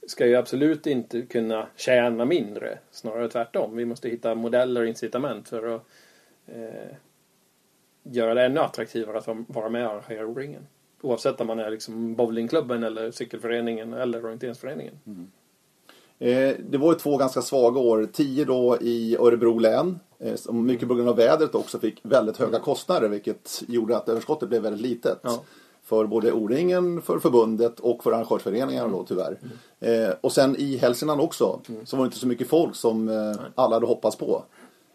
ska 0.06 0.26
ju 0.26 0.34
absolut 0.36 0.86
inte 0.86 1.22
kunna 1.22 1.66
tjäna 1.76 2.24
mindre. 2.24 2.78
Snarare 2.90 3.28
tvärtom. 3.28 3.76
Vi 3.76 3.84
måste 3.84 4.08
hitta 4.08 4.34
modeller 4.34 4.80
och 4.80 4.86
incitament 4.88 5.48
för 5.48 5.74
att 5.76 5.82
eh, 6.46 6.94
göra 8.02 8.34
det 8.34 8.44
ännu 8.44 8.60
attraktivare 8.60 9.18
att 9.18 9.26
vara- 9.26 9.44
vara 9.48 9.68
med 9.68 9.86
och 9.86 9.92
arrangera 9.92 10.26
O-ringen. 10.26 10.66
Oavsett 11.00 11.40
om 11.40 11.46
man 11.46 11.58
är 11.58 11.70
liksom 11.70 12.14
bowlingklubben 12.14 12.84
eller 12.84 13.10
cykelföreningen 13.10 13.92
eller 13.92 14.24
orienteringsföreningen. 14.24 14.94
Eh, 16.18 16.54
det 16.68 16.78
var 16.78 16.92
ju 16.92 16.98
två 16.98 17.16
ganska 17.16 17.42
svaga 17.42 17.80
år. 17.80 18.08
Tio 18.12 18.44
då 18.44 18.78
i 18.80 19.16
Örebro 19.16 19.58
län. 19.58 19.98
Eh, 20.18 20.34
som 20.34 20.66
mycket 20.66 20.88
på 20.88 20.94
grund 20.94 21.08
av 21.08 21.16
vädret 21.16 21.54
också 21.54 21.78
fick 21.78 22.00
väldigt 22.02 22.36
höga 22.36 22.58
kostnader 22.58 23.08
vilket 23.08 23.62
gjorde 23.68 23.96
att 23.96 24.08
överskottet 24.08 24.48
blev 24.48 24.62
väldigt 24.62 24.82
litet. 24.82 25.18
Ja. 25.22 25.42
För 25.82 26.06
både 26.06 26.32
O-ringen, 26.32 27.02
för 27.02 27.18
förbundet 27.18 27.80
och 27.80 28.02
för 28.02 28.12
arrangörsföreningarna 28.12 28.88
då 28.88 29.04
tyvärr. 29.04 29.38
Eh, 29.80 30.14
och 30.20 30.32
sen 30.32 30.56
i 30.56 30.76
Hälsingland 30.76 31.20
också. 31.20 31.60
Så 31.84 31.96
var 31.96 32.04
det 32.04 32.06
inte 32.06 32.18
så 32.18 32.26
mycket 32.26 32.48
folk 32.48 32.76
som 32.76 33.08
eh, 33.08 33.40
alla 33.54 33.76
hade 33.76 33.86
hoppats 33.86 34.16
på. 34.16 34.44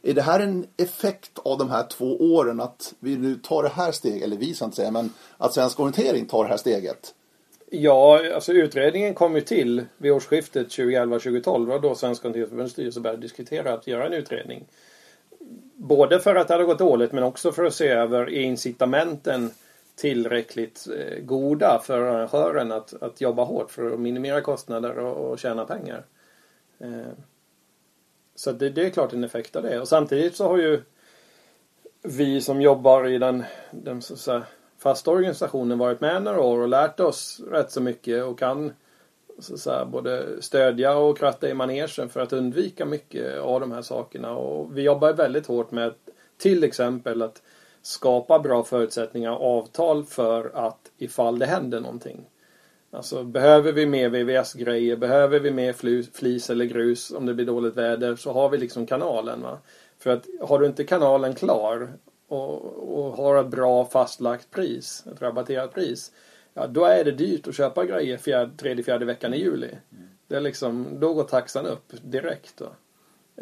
Är 0.06 0.14
det 0.14 0.22
här 0.22 0.40
en 0.40 0.68
effekt 0.78 1.40
av 1.44 1.58
de 1.58 1.70
här 1.70 1.84
två 1.84 2.18
åren 2.36 2.62
att 2.62 2.94
vi 3.00 3.18
nu 3.18 3.36
tar 3.36 3.64
det 3.64 3.70
här 3.70 3.92
steget, 3.92 4.24
eller 4.24 4.38
vi 4.38 4.54
ska 4.54 4.66
inte 4.66 4.78
säga, 4.78 4.92
men 4.92 5.10
att 5.38 5.54
Svensk 5.54 5.80
Orientering 5.80 6.26
tar 6.26 6.44
det 6.44 6.50
här 6.50 6.58
steget? 6.58 7.14
Ja, 7.70 8.34
alltså 8.36 8.54
utredningen 8.54 9.14
kom 9.14 9.36
ju 9.36 9.42
till 9.42 9.86
vid 9.98 10.12
årsskiftet 10.12 10.68
2011-2012. 10.68 11.74
och 11.74 11.82
då 11.82 11.96
Svenska 11.96 12.28
Orienteringsförbundets 12.28 12.74
styrelse 12.74 13.00
började 13.00 13.22
diskutera 13.22 13.74
att 13.74 13.88
göra 13.88 14.06
en 14.06 14.14
utredning. 14.14 14.66
Både 15.76 16.20
för 16.20 16.36
att 16.36 16.48
det 16.48 16.54
hade 16.54 16.66
gått 16.66 16.80
dåligt 16.80 17.12
men 17.12 17.24
också 17.24 17.52
för 17.52 17.64
att 17.64 17.76
se 17.76 17.88
över 17.88 18.22
är 18.22 18.42
incitamenten 18.42 19.52
tillräckligt 19.96 20.88
eh, 20.98 21.24
goda 21.24 21.82
för 21.84 22.02
arrangören 22.02 22.72
att, 22.72 23.04
att 23.04 23.22
jobba 23.22 23.44
hårt 23.44 23.72
för 23.72 23.94
att 23.94 24.00
minimera 24.00 24.42
kostnader 24.42 25.00
och, 25.00 25.32
och 25.32 25.40
tjäna 25.40 25.66
pengar. 25.66 26.04
Eh, 26.80 27.14
så 28.36 28.52
det, 28.52 28.70
det 28.70 28.86
är 28.86 28.90
klart 28.90 29.14
en 29.14 29.24
effekt 29.24 29.56
av 29.56 29.64
det. 29.64 29.80
Och 29.80 29.88
samtidigt 29.88 30.36
så 30.36 30.48
har 30.48 30.58
ju 30.58 30.82
vi 32.02 32.42
som 32.42 32.62
jobbar 32.62 33.08
i 33.08 33.18
den, 33.18 33.44
den 33.72 34.02
så 34.02 34.14
att 34.14 34.20
säga, 34.20 34.44
fasta 34.78 35.12
organisationen 35.12 35.78
varit 35.78 36.02
med 36.02 36.24
några 36.24 36.42
år 36.42 36.60
och 36.60 36.68
lärt 36.68 37.00
oss 37.00 37.42
rätt 37.52 37.72
så 37.72 37.82
mycket 37.82 38.24
och 38.24 38.40
kan 38.40 38.74
så 39.40 39.54
att 39.54 39.60
säga, 39.60 39.86
både 39.86 40.42
stödja 40.42 40.98
och 40.98 41.18
kratta 41.18 41.50
i 41.50 41.54
manegen 41.54 42.10
för 42.10 42.20
att 42.20 42.34
undvika 42.34 42.86
mycket 42.86 43.40
av 43.40 43.60
de 43.60 43.72
här 43.72 43.82
sakerna. 43.82 44.36
Och 44.36 44.78
vi 44.78 44.82
jobbar 44.82 45.14
väldigt 45.14 45.48
hårt 45.48 45.72
med 45.72 45.94
till 46.38 46.64
exempel 46.64 47.22
att 47.22 47.42
skapa 47.82 48.40
bra 48.40 48.64
förutsättningar 48.64 49.32
och 49.32 49.58
avtal 49.58 50.06
för 50.06 50.52
att 50.54 50.92
ifall 50.98 51.40
det 51.40 51.46
händer 51.46 51.80
någonting. 51.80 52.26
Alltså 52.94 53.24
behöver 53.24 53.72
vi 53.72 53.86
mer 53.86 54.10
VVS-grejer, 54.10 54.96
behöver 54.96 55.40
vi 55.40 55.52
mer 55.52 55.74
flis 56.14 56.50
eller 56.50 56.66
grus 56.66 57.12
om 57.12 57.26
det 57.26 57.34
blir 57.34 57.46
dåligt 57.46 57.78
väder 57.78 58.16
så 58.16 58.32
har 58.34 58.50
vi 58.50 58.58
liksom 58.58 58.86
kanalen. 58.86 59.42
Va? 59.42 59.58
För 59.98 60.10
att 60.10 60.26
har 60.42 60.60
du 60.60 60.66
inte 60.66 60.84
kanalen 60.84 61.36
klar 61.36 61.94
och, 62.28 62.62
och 62.98 63.18
har 63.18 63.42
ett 63.42 63.48
bra 63.48 63.86
fastlagt 63.86 64.52
pris, 64.52 65.06
ett 65.12 65.22
rabatterat 65.22 65.74
pris, 65.74 66.12
ja 66.54 66.68
då 66.68 66.86
är 66.86 67.04
det 67.04 67.12
dyrt 67.12 67.48
att 67.48 67.56
köpa 67.56 67.86
grejer 67.86 68.18
fjärde, 68.18 68.58
tredje, 68.58 68.84
fjärde 68.84 69.06
veckan 69.06 69.34
i 69.34 69.38
juli. 69.38 69.70
Det 70.28 70.36
är 70.36 70.42
liksom, 70.42 70.88
då 71.00 71.14
går 71.14 71.24
taxan 71.24 71.66
upp 71.66 71.94
direkt. 72.02 72.58
Då. 72.58 72.72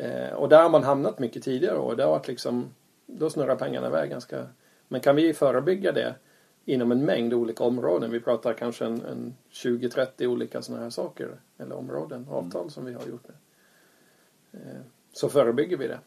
Eh, 0.02 0.34
och 0.34 0.50
där 0.50 0.64
har 0.64 0.70
man 0.70 0.84
hamnat 0.84 1.20
mycket 1.20 1.44
tidigare 1.44 1.78
och 1.78 1.98
det 1.98 2.04
har 2.04 2.12
varit 2.12 2.28
liksom, 2.28 2.74
då 3.06 3.30
snurrar 3.30 3.56
pengarna 3.56 3.88
iväg 3.88 4.10
ganska. 4.10 4.48
Men 4.88 5.02
kan 5.02 5.16
vi 5.16 5.34
förebygga 5.34 5.92
det 5.92 6.16
inom 6.65 6.91
en 6.91 7.06
mängd 7.06 7.34
olika 7.34 7.63
områden, 7.63 8.12
vi 8.12 8.19
pratar 8.19 8.54
kanske 8.54 8.86
en, 8.86 9.02
en 9.02 9.36
20-30 9.52 10.26
olika 10.26 10.62
sådana 10.62 10.84
här 10.84 10.89
saker, 10.89 11.39
eller 11.58 11.76
områden, 11.76 12.28
avtal 12.30 12.71
som 12.71 12.86
vi 12.86 12.93
har 12.93 13.08
gjort 13.08 13.28
nu. 13.28 13.34
Eh, 14.60 14.82
så 15.13 15.30
förebygger 15.30 15.78
vi 15.78 15.88
det. 15.88 16.00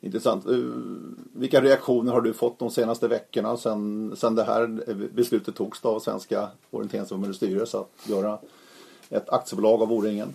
Intressant. 0.00 0.46
Eh, 0.46 0.52
vilka 1.34 1.60
reaktioner 1.60 2.12
har 2.12 2.20
du 2.20 2.32
fått 2.32 2.58
de 2.58 2.70
senaste 2.70 3.08
veckorna 3.08 3.56
sedan, 3.56 4.16
sedan 4.16 4.34
det 4.34 4.44
här 4.44 4.66
beslutet 5.14 5.54
togs 5.54 5.84
av 5.84 6.00
Svenska 6.00 6.48
Orienteringsförbundets 6.70 7.36
styrelse 7.36 7.78
att 7.78 8.08
göra 8.08 8.38
ett 9.10 9.28
aktiebolag 9.28 9.82
av 9.82 9.92
O-ringen? 9.92 10.34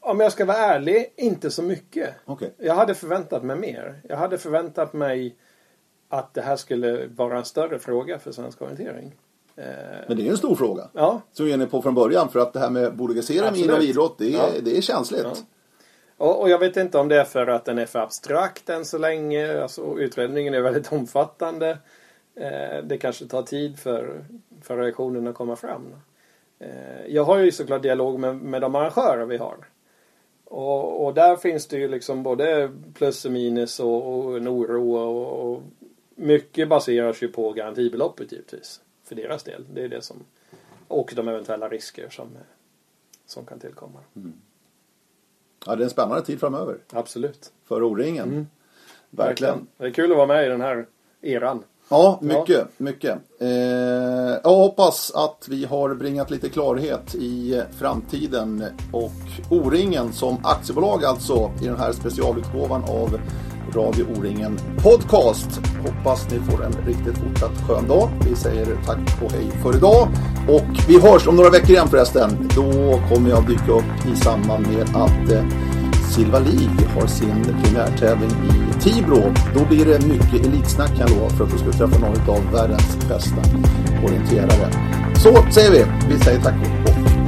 Om 0.00 0.20
jag 0.20 0.32
ska 0.32 0.44
vara 0.44 0.56
ärlig, 0.56 1.12
inte 1.16 1.50
så 1.50 1.62
mycket. 1.62 2.14
Okay. 2.24 2.50
Jag 2.58 2.74
hade 2.74 2.94
förväntat 2.94 3.42
mig 3.42 3.56
mer. 3.56 4.00
Jag 4.08 4.16
hade 4.16 4.38
förväntat 4.38 4.92
mig 4.92 5.36
att 6.08 6.34
det 6.34 6.42
här 6.42 6.56
skulle 6.56 7.06
vara 7.06 7.38
en 7.38 7.44
större 7.44 7.78
fråga 7.78 8.18
för 8.18 8.32
svensk 8.32 8.62
orientering. 8.62 9.14
Eh, 9.56 9.64
Men 10.08 10.16
det 10.16 10.26
är 10.26 10.30
en 10.30 10.36
stor 10.36 10.54
fråga. 10.54 10.88
Ja. 10.92 11.20
Som 11.32 11.46
vi 11.46 11.52
är 11.52 11.54
inne 11.54 11.66
på 11.66 11.82
från 11.82 11.94
början. 11.94 12.28
För 12.28 12.40
att 12.40 12.52
det 12.52 12.58
här 12.58 12.70
med 12.70 12.96
bolagisering 12.96 13.64
inom 13.64 13.80
idrott, 13.80 14.18
det 14.18 14.34
är, 14.34 14.38
ja. 14.38 14.48
det 14.62 14.76
är 14.76 14.80
känsligt. 14.80 15.22
Ja. 15.24 15.34
Och, 16.16 16.40
och, 16.40 16.50
jag 16.50 16.58
vet 16.58 16.76
inte 16.76 16.98
om 16.98 17.08
det 17.08 17.20
är 17.20 17.24
för 17.24 17.46
att 17.46 17.64
den 17.64 17.78
är 17.78 17.86
för 17.86 17.98
abstrakt 17.98 18.68
än 18.68 18.84
så 18.84 18.98
länge. 18.98 19.62
Alltså, 19.62 19.98
utredningen 19.98 20.54
är 20.54 20.60
väldigt 20.60 20.92
omfattande. 20.92 21.78
Eh, 22.34 22.84
det 22.84 22.98
kanske 22.98 23.26
tar 23.26 23.42
tid 23.42 23.78
för, 23.78 24.24
för 24.62 24.76
reaktionen 24.76 25.26
att 25.26 25.34
komma 25.34 25.56
fram. 25.56 25.94
Eh, 26.58 27.06
jag 27.08 27.24
har 27.24 27.38
ju 27.38 27.52
såklart 27.52 27.82
dialog 27.82 28.20
med, 28.20 28.36
med 28.36 28.62
de 28.62 28.74
arrangörer 28.74 29.26
vi 29.26 29.36
har. 29.36 29.56
Och, 30.44 31.06
och, 31.06 31.14
där 31.14 31.36
finns 31.36 31.66
det 31.66 31.76
ju 31.76 31.88
liksom 31.88 32.22
både 32.22 32.70
plus 32.94 33.24
och 33.24 33.32
minus 33.32 33.80
och, 33.80 34.26
och 34.26 34.36
en 34.36 34.48
oro 34.48 34.96
och, 34.96 35.52
och 35.52 35.62
mycket 36.16 36.68
baseras 36.68 37.22
ju 37.22 37.28
på 37.28 37.52
garantibeloppet 37.52 38.32
givetvis. 38.32 38.80
För 39.04 39.14
deras 39.14 39.42
del. 39.42 39.64
Det 39.74 39.84
är 39.84 39.88
det 39.88 40.02
som 40.02 40.24
och 40.88 41.12
de 41.16 41.28
eventuella 41.28 41.68
risker 41.68 42.08
som, 42.10 42.28
som 43.26 43.46
kan 43.46 43.58
tillkomma. 43.58 43.98
Mm. 44.16 44.32
Ja, 45.66 45.76
det 45.76 45.82
är 45.82 45.84
en 45.84 45.90
spännande 45.90 46.24
tid 46.24 46.40
framöver. 46.40 46.78
Absolut. 46.92 47.52
För 47.64 47.82
O-ringen. 47.82 48.28
Mm. 48.28 48.46
Verkligen. 49.10 49.66
Det 49.76 49.86
är 49.86 49.90
kul 49.90 50.10
att 50.10 50.16
vara 50.16 50.26
med 50.26 50.46
i 50.46 50.48
den 50.48 50.60
här 50.60 50.86
eran. 51.20 51.64
Ja, 51.88 52.18
mycket, 52.22 52.48
ja. 52.48 52.64
mycket. 52.76 53.18
Eh, 53.40 53.48
jag 54.44 54.56
hoppas 54.56 55.12
att 55.14 55.46
vi 55.50 55.64
har 55.64 55.94
bringat 55.94 56.30
lite 56.30 56.48
klarhet 56.48 57.14
i 57.14 57.62
framtiden 57.78 58.64
och 58.92 59.50
O-ringen 59.50 60.12
som 60.12 60.36
aktiebolag 60.44 61.04
alltså 61.04 61.52
i 61.62 61.64
den 61.64 61.76
här 61.76 61.92
specialutgåvan 61.92 62.84
av 62.84 63.20
Radio 63.74 64.04
O-ringen 64.04 64.58
Podcast. 64.82 65.60
Hoppas 65.82 66.30
ni 66.30 66.38
får 66.38 66.64
en 66.64 66.72
riktigt 66.86 67.18
fortsatt 67.18 67.68
skön 67.68 67.88
dag. 67.88 68.08
Vi 68.28 68.36
säger 68.36 68.66
tack 68.86 69.22
och 69.24 69.32
hej 69.32 69.50
för 69.62 69.76
idag. 69.76 70.08
Och 70.48 70.88
vi 70.88 71.00
hörs 71.00 71.26
om 71.26 71.36
några 71.36 71.50
veckor 71.50 71.70
igen 71.70 71.88
förresten. 71.88 72.48
Då 72.54 73.00
kommer 73.08 73.30
jag 73.30 73.46
dyka 73.46 73.72
upp 73.72 74.06
i 74.12 74.16
samband 74.16 74.66
med 74.66 74.96
att 74.96 75.32
eh, 75.32 75.44
Silva 76.10 76.38
League 76.38 76.88
har 76.94 77.06
sin 77.06 77.44
premiärtävling 77.62 78.30
i 78.30 78.80
Tibro. 78.80 79.34
Då 79.54 79.64
blir 79.64 79.84
det 79.84 80.06
mycket 80.06 80.46
elitsnack 80.46 80.88
kan 80.88 80.98
jag 80.98 81.10
lova 81.10 81.30
för 81.30 81.44
att 81.44 81.50
du 81.50 81.58
ska 81.58 81.72
träffa 81.72 81.98
någon 81.98 82.36
av 82.36 82.52
världens 82.52 83.08
bästa 83.08 83.40
orienterare. 84.04 84.72
Så 85.16 85.52
säger 85.52 85.70
vi. 85.70 85.84
Vi 86.08 86.18
säger 86.18 86.40
tack 86.40 86.54
och 86.84 87.25